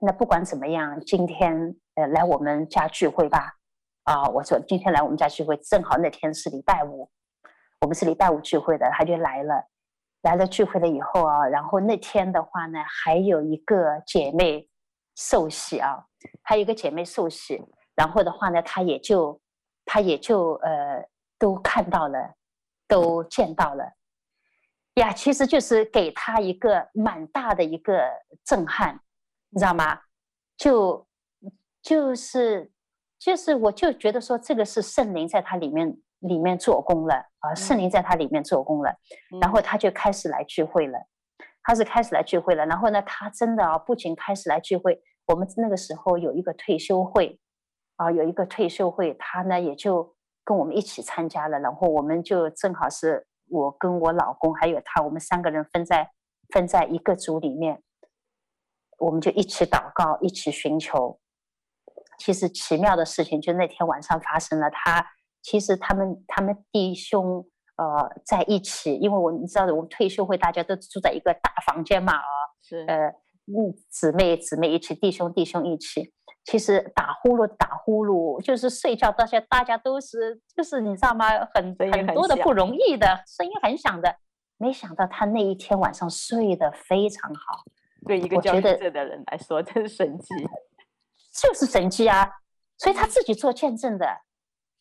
[0.00, 3.54] 那不管怎么样，今天呃来我们家聚会吧。
[4.04, 7.10] 啊，我说今天来我们家聚会，正好那天是礼拜五，
[7.82, 9.68] 我们是礼拜五聚会的，他就来了。
[10.22, 14.68] 来了聚会了以后啊，然后那天的话呢，还有一个姐妹
[15.14, 16.06] 受洗啊，
[16.42, 17.62] 还有一个姐妹受洗，
[17.94, 19.40] 然后的话呢，她也就，
[19.84, 22.34] 她也就呃，都看到了，
[22.88, 23.92] 都见到了，
[24.94, 28.02] 呀，其实就是给她一个蛮大的一个
[28.44, 28.98] 震撼，
[29.50, 30.00] 你知道吗？
[30.56, 31.06] 就
[31.82, 32.70] 就是
[33.18, 35.98] 就是，我就觉得说，这个是圣灵在他里面。
[36.22, 38.90] 里面做工了啊，圣灵在他里面做工了，
[39.32, 40.98] 嗯、然后他就开始来聚会了。
[41.62, 47.38] 他是开始来聚会了，然后呢，他真的啊，不仅开始来聚会，我们那个时候有一个退休会
[47.94, 51.60] 啊，有一个退休会，他呢也就跟我们一起参加了。
[51.60, 56.10] 然后我们就正好是我跟我老公还有他，我们三个人分在
[56.52, 57.80] 分在一个组里面，
[58.98, 61.18] 我们就一起祷告，一起寻求。
[62.18, 65.06] 其实奇妙的事情就那天晚上发生了，他。
[65.40, 67.46] 其实他们他们弟兄
[67.76, 72.22] 呃在一起，因为我你知道的，我们退休会大家都住在一个大房间嘛啊，
[72.60, 73.06] 是呃
[73.46, 76.12] 嗯姊妹姊妹一起，弟兄弟兄一起，
[76.44, 81.28] 其实打呼噜打呼噜，就是睡觉，大家大家都是就是你知道吗？
[81.54, 84.16] 很很，很多的不容易的声音很响的，
[84.58, 87.62] 没想到他那一天晚上睡得非常好，
[88.08, 90.34] 对一个焦虑症的人来说，这是神迹，
[91.32, 92.28] 就是神迹啊！
[92.78, 94.06] 所以他自己做见证的，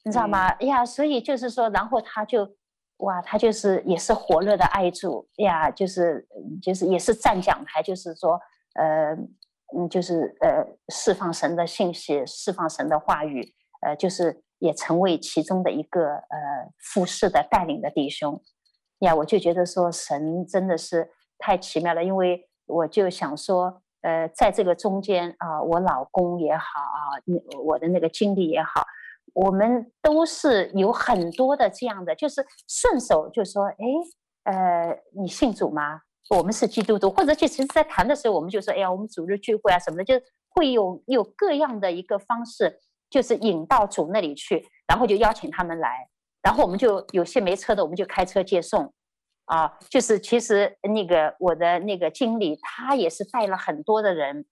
[0.05, 0.47] 你知道吗？
[0.47, 2.55] 哎、嗯、呀，所以就是说，然后他就
[2.97, 6.25] 哇，他就是也是火热的爱主哎呀，就是
[6.61, 8.39] 就是也是站讲台，就是说
[8.75, 9.13] 呃
[9.75, 18.41] 嗯，就是呃释放神的信息，释放神的话语，呃，就是也成为其中的一个呃服侍的带领的弟兄
[18.99, 22.47] 呀，我就觉得说神真的是太奇妙了，因为。
[22.67, 27.17] 我就想说，呃，在这个中间啊，我老公也好啊，
[27.63, 28.85] 我的那个经历也好，
[29.33, 36.01] 我们都是有很多的这样的，就是顺手就说，哎，呃，你信主吗？
[36.29, 46.09] 我们是基督徒，或者就其实，在谈的时候，我们就说，哎呀，我们主日聚会啊什么的，就会有有各样的一个方式，就是引到主那里去，然后就邀请他们来，
[46.41, 48.93] 然后我们就有些没车的，我们就开车接送。
[49.47, 54.45] 啊，就是其实那个我的那个经理，他也是带了很多的人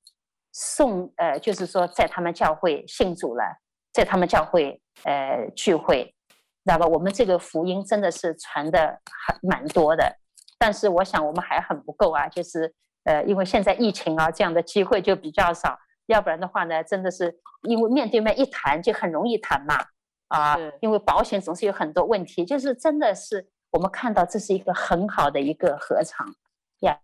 [0.53, 3.43] 送，呃，就是说在他们教会信主了，
[3.91, 6.15] 在他们教会呃聚会，
[6.63, 6.87] 知道吧？
[6.87, 10.17] 我们这个福音真的是传的很蛮多的，
[10.57, 12.73] 但是我想我们还很不够啊，就是
[13.03, 19.75] 呃，因为现在疫情啊，这样的机会就比较少，要不然的话呢，真的是因为面对面一谈就很容易谈嘛，
[20.29, 23.49] 啊，因为保险总是有很多问题，就是真的是。
[23.75, 26.33] 我们看到这是一个很好的一个合场
[26.79, 26.97] 呀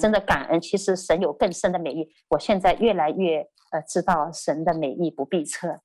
[0.00, 0.60] 真的感恩。
[0.60, 5.80] 其实神有更深的美意，我现在越来越呃知道神的美意不必测。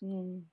[0.00, 0.48] 嗯，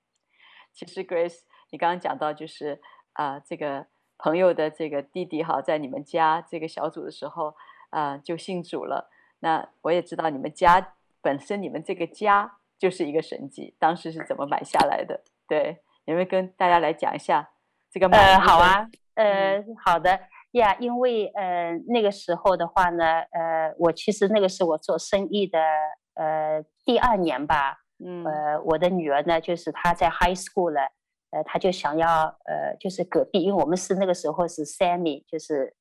[0.73, 1.37] 其实 Grace，
[1.69, 2.81] 你刚刚讲到就是
[3.13, 3.87] 啊、呃，这个
[4.17, 7.55] 朋友的这个弟弟哈，在你们家这个小组的时候
[7.91, 9.09] 啊、呃，就信主了。
[9.39, 15.23] 那我也知道你们家本身，你们这个家就是一个神迹，当时是怎么买下来的？
[15.47, 17.49] 对，有没有跟大家来讲一下
[17.89, 18.17] 这个买？
[18.17, 18.89] 呃，好啊。
[19.23, 20.19] 呃，好的。
[20.53, 25.59] 呀，因为呃那个时候的话呢，呃，我其实那个是我做生意的
[26.15, 30.81] 呃第二年吧，嗯，呃，我的女儿呢，就是她在 high school 了，
[31.29, 35.75] 呃，她就想要呃，就是隔壁，因为我们是那个时候是 semi，就是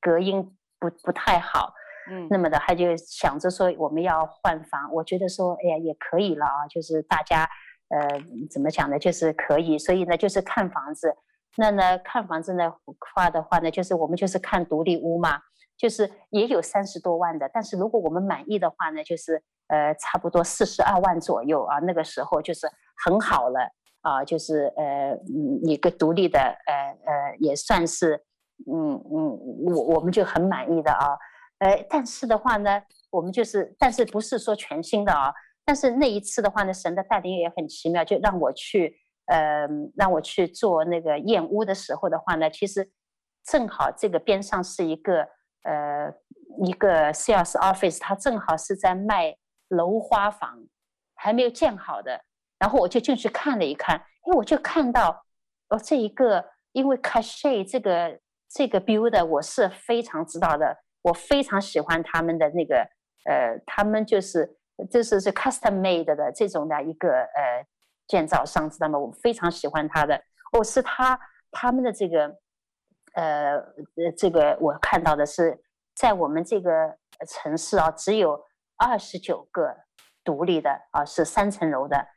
[0.00, 1.74] 隔音不不太好，
[2.08, 7.42] 嗯，那么的，她就想着说我们要换房，我觉得说，哎呀，也可以了啊，就是大家
[7.88, 11.16] 呃怎么讲呢，就是可以，所以呢，就是看房子。
[11.56, 12.74] 那呢，看房子的
[13.14, 15.38] 话的话呢，就是我们就是看独立屋嘛，
[15.76, 22.66] 就是也有三十多万的，但是如果我们满意的话呢，就是呃差不多四十二万左右啊，那个时候就是
[23.04, 23.68] 很好了
[24.00, 26.74] 啊，就是呃嗯一个独立的呃
[27.04, 28.24] 呃也算是
[28.72, 29.38] 嗯嗯
[29.74, 31.18] 我我们就很满意的啊，
[31.58, 35.34] 呃但是的话呢，我们就是但是不是说全新的啊，
[35.66, 39.01] 但是那一次的话呢，神的带领也很奇妙，就让我去。
[39.26, 42.90] 呃，让我去做那个验屋的时候的话呢，其实
[43.44, 45.28] 正好这个边上是一个
[45.62, 46.12] 呃
[46.64, 49.36] 一个 sales office，它正好是在卖
[49.68, 50.66] 楼花房，
[51.14, 52.24] 还没有建好的。
[52.58, 55.24] 然后我就进去看了一看，哎我就看到
[55.68, 58.18] 哦，这一个因为 Cachet 这个
[58.50, 62.86] 这个 build 我是非常知道的，我非常喜欢他们的那个
[63.24, 64.56] 呃，他们就是
[64.90, 67.64] 就是是 custom made 的这种的一个呃。
[68.06, 68.98] 建造商知道吗？
[68.98, 70.16] 我非常喜欢他的，
[70.52, 71.18] 哦，是他
[71.50, 72.36] 他们的这个，
[73.14, 73.56] 呃
[73.96, 75.62] 呃，这个我看到的是
[75.94, 78.44] 在我们这个城市啊，只有
[78.76, 79.74] 二十九个
[80.24, 82.08] 独立的啊，是三层楼的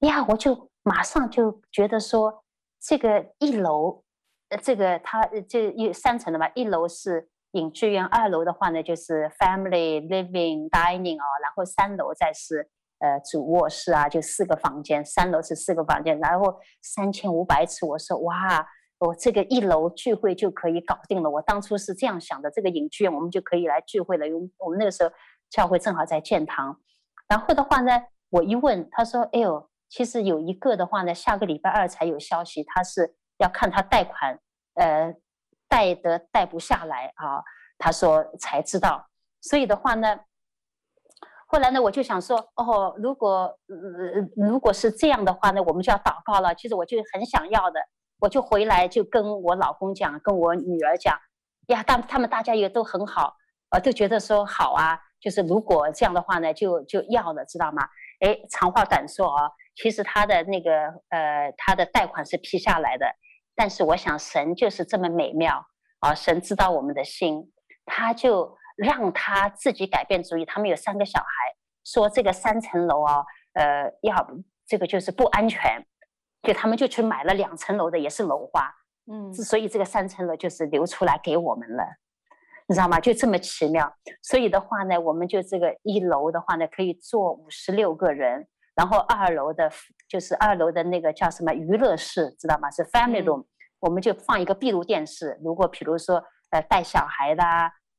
[0.00, 2.44] 呀，我就马上就觉得说，
[2.80, 4.04] 这个一楼，
[4.48, 12.70] 呃，这个它这一三层的嘛，一楼是影剧院，二楼的话呢就是 family living dining 啊，然后三楼再是。
[13.02, 17.84] 呃，主卧室啊，就四个房间，三楼是四个房间，然后三千五百尺。
[17.84, 18.64] 我说哇，
[18.98, 21.28] 我这个一楼聚会就可以搞定了。
[21.28, 24.28] 我当初是这样想的，这个影剧院我们就可以来聚会了。
[24.28, 25.10] 因为我们那个时候
[25.50, 26.78] 教会正好在建堂。
[27.26, 27.90] 然后的话呢，
[28.30, 34.38] 我一问，他说：“哎呦，其实有一个的话呢，下个礼拜二才有消息，他是要看他贷款，
[34.74, 35.12] 呃，
[35.68, 37.42] 贷得贷不下来啊。”
[37.78, 39.08] 他说才知道。
[39.40, 40.20] 所以的话呢。
[41.52, 46.54] 后来呢，我就想说，哦，如果呃如果是这样的话呢，我们就要祷告了。
[46.54, 47.78] 其实我就很想要的，
[48.20, 51.14] 我就回来就跟我老公讲，跟我女儿讲，
[51.66, 53.36] 呀，但他们大家也都很好，
[53.68, 54.98] 呃，都觉得说好啊。
[55.20, 57.86] 就是如果这样的话呢，就就要了，知道吗？
[58.20, 60.70] 哎，长话短说啊，其实他的那个
[61.10, 63.04] 呃，他的贷款是批下来的，
[63.54, 65.66] 但是我想神就是这么美妙
[65.98, 67.52] 啊，神知道我们的心，
[67.84, 68.56] 他就。
[68.76, 70.44] 让他自己改变主意。
[70.44, 71.26] 他们有三个小孩，
[71.84, 74.26] 说这个三层楼啊，呃，要
[74.66, 75.84] 这个就是不安全，
[76.42, 78.74] 就他们就去买了两层楼的，也是楼花，
[79.10, 81.84] 嗯，所以这个三层楼就是留出来给我们了。
[82.68, 82.98] 你知道吗？
[83.00, 83.92] 就这么奇妙。
[84.22, 89.70] 所以的话呢，我们就这个一楼的话呢，可以坐五十六个人，然后二楼的，
[90.08, 92.70] 就是二楼的那个叫什么娱乐室，知道吗？
[92.70, 93.46] 是 family room，、嗯、
[93.80, 95.38] 我们就放一个闭路电视。
[95.42, 97.44] 如果比如说呃带小孩的，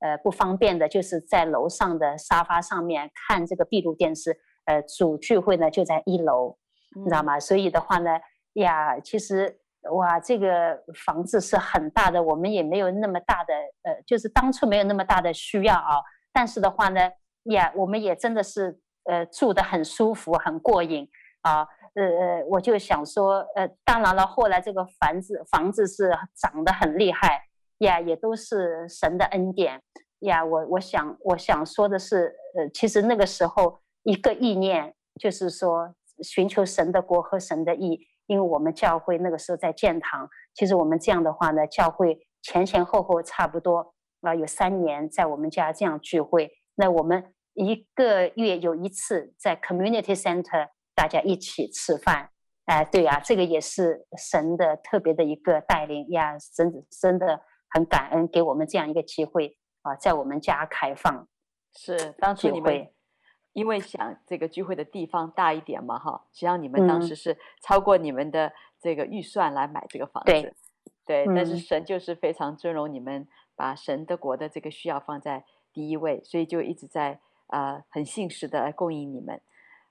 [0.04, 4.38] 呃不方便的，就是在楼上的沙发上面看这个闭路电视。
[4.66, 6.58] 呃，主聚会呢就在一楼，
[6.96, 7.40] 你知道吗？
[7.40, 8.12] 所以的话呢，
[8.54, 9.60] 呀，其实
[9.92, 16.00] 哇，这个房子是很大的，我们也没有那么大的，呃，就是当初没有那么大的需要啊。
[16.32, 17.12] 但是的话呢，
[17.52, 21.10] 呀，我们也真的是呃住得很舒服，很过瘾
[21.42, 21.68] 啊。
[21.96, 27.42] 呃呃，我就想说，呃，当然了，后来这个房子房子是涨得很厉害，
[27.84, 29.82] 呀，也都是神的恩典
[30.20, 30.44] 呀。
[30.44, 33.80] 我我想我想说的是，呃，其实那个时候。
[34.06, 38.06] 一个意念就是说，寻求神的国和神的义。
[38.26, 46.52] 因为我们教会那个时候在建堂，其实我们这样的话呢，教会前前后后差不多啊有三年在我们家这样聚会。
[46.76, 52.32] 那我们一个月有一次在 Community Center 大家一起吃饭。
[52.66, 57.40] 哎，对呀，这个也是神的特别的一个带领呀，真真的
[57.74, 61.28] 很感恩给我们这样一个机会啊，在我们家开放。
[61.74, 62.90] 是当初你们。
[63.54, 70.54] 因为想这个聚会的地方大一点嘛，哈，实际上你们当时是超过你们的这个预算来买这个房子，对，
[71.06, 79.40] 对，但是神就是非常尊荣你们，把神的国的这个需要放在第一位，所以就一直在啊、呃、很信实的来供应你们，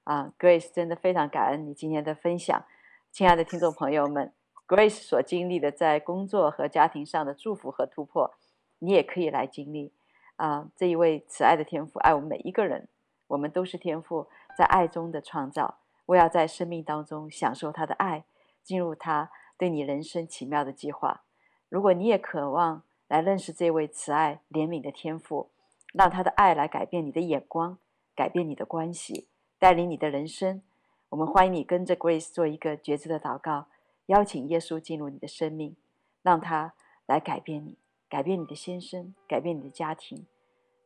[0.02, 2.64] 啊、呃，Grace 真的非常感恩你今天的分享，
[3.12, 4.32] 亲爱的听众朋友们
[4.72, 8.32] ，Grace 所经历的在工作和家庭上的祝福和突破，
[8.78, 9.92] 你也可以来经历，
[10.36, 12.88] 啊、这一位慈爱的天赋爱我们每一个人。
[13.28, 18.24] 我们都是天赋在爱中的创造，我要在生命当中享受他的爱，
[18.62, 21.22] 进入他对你人生奇妙的计划。
[21.68, 25.50] 如果你也渴望来认识这位慈爱怜悯的天赋，
[25.92, 27.76] 让他的爱来改变你的眼光，
[28.14, 30.62] 改变你的关系，带领你的人生，
[31.10, 33.66] 我们欢迎你跟着 Grace 做一个觉知的祷告，
[34.06, 35.76] 邀请耶稣进入你的生命，
[36.22, 36.74] 让他
[37.06, 37.78] 来改变你，
[38.08, 40.26] 改变你的先生，改变你的家庭，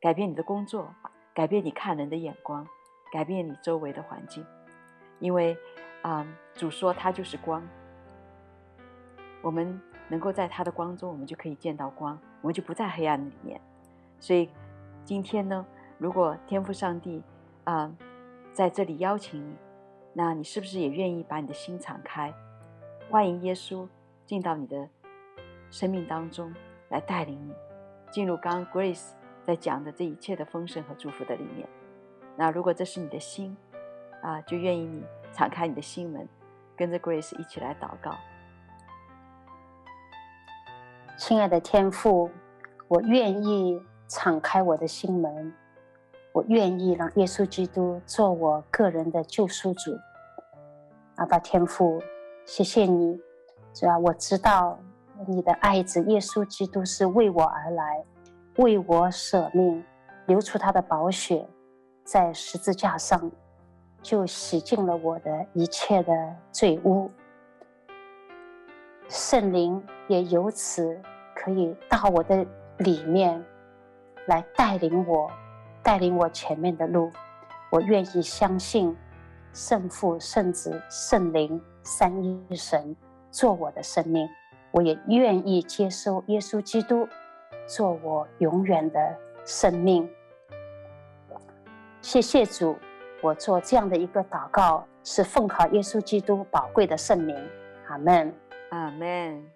[0.01, 0.95] 改变你的工作。
[1.35, 2.67] 改变你看人的眼光，
[3.13, 4.43] 改变你周围的环境，
[5.19, 5.53] 因为，
[6.01, 7.63] 啊、嗯，主说他就是光，
[9.43, 13.61] 我们能够在他的光中，我们就可以见到光，我们就不在黑暗里面。
[14.19, 14.49] 所以，
[15.05, 15.67] 今天呢，
[15.99, 17.23] 如果天父上帝
[17.65, 17.99] 啊、嗯，
[18.55, 19.55] 在这里邀请你，
[20.15, 22.33] 那你是不是也愿意把你的心敞开，
[23.09, 23.89] 欢迎耶稣
[24.25, 24.89] 进到你的
[25.71, 26.53] 生命当中
[26.89, 27.55] 来带领你
[28.11, 29.11] 进入刚刚 Grace。
[29.47, 31.69] 在讲的这一切的丰盛和祝福的里面，
[32.35, 33.57] 那如果这是你的心，
[34.21, 36.29] 啊，就愿意你敞开你的心门，
[36.77, 38.17] 跟着 Grace 一起来祷告。
[41.17, 42.29] 亲爱的天父，
[42.89, 45.55] 我愿意敞开我的心门，
[46.33, 49.97] 我愿意让耶稣基督做我个人的救赎主。
[51.15, 52.03] 阿爸天父，
[52.47, 53.21] 谢谢你，
[53.75, 54.79] 主啊，我知道
[55.27, 58.05] 你的爱子耶稣基督是为我而来。
[58.59, 59.85] 为我舍命，
[60.27, 61.45] 流出他的宝血，
[62.05, 63.31] 在十字架上，
[64.01, 67.11] 就洗净了我的一切的罪污。
[69.09, 70.99] 圣灵也由此
[71.35, 72.47] 可以到我的
[72.79, 73.45] 里面
[74.27, 75.29] 来带领我，
[75.83, 77.11] 带领我前面的路。
[77.71, 78.97] 我愿意相信
[79.53, 82.95] 圣父、圣子、圣灵三一神
[83.31, 84.29] 做我的生命，
[84.73, 87.09] 我也愿意接受耶稣基督。
[87.69, 90.09] 做我永远的生命，
[92.01, 92.79] 谢谢主，
[93.21, 97.37] 我做这样的一个祷告，是奉靠耶稣基督宝贵的圣名，
[97.89, 98.33] 阿门，
[98.71, 99.51] 阿门。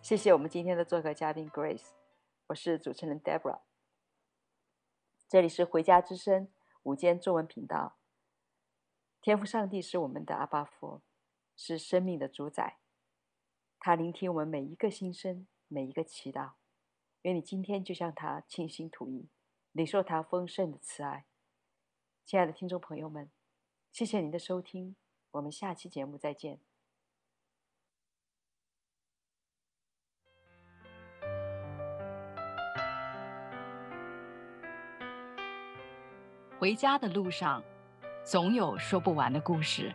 [0.00, 1.88] 谢谢我们今天的做客嘉宾 Grace，
[2.46, 3.58] 我是主持人 Deborah，
[5.28, 6.46] 这里是回家之声
[6.84, 7.96] 午间中文频道。
[9.20, 11.00] 天父上帝是我们的阿爸父，
[11.56, 12.78] 是生命的主宰，
[13.80, 16.52] 他聆听我们每一个心声，每一个祈祷。
[17.22, 19.28] 愿你今天就向他倾心吐意，
[19.72, 21.24] 领受他丰盛的慈爱。
[22.24, 23.30] 亲爱的听众朋友们，
[23.90, 24.94] 谢谢您的收听，
[25.32, 26.60] 我们下期节目再见。
[36.58, 37.62] 回家的路上，
[38.24, 39.94] 总有说不完的故事。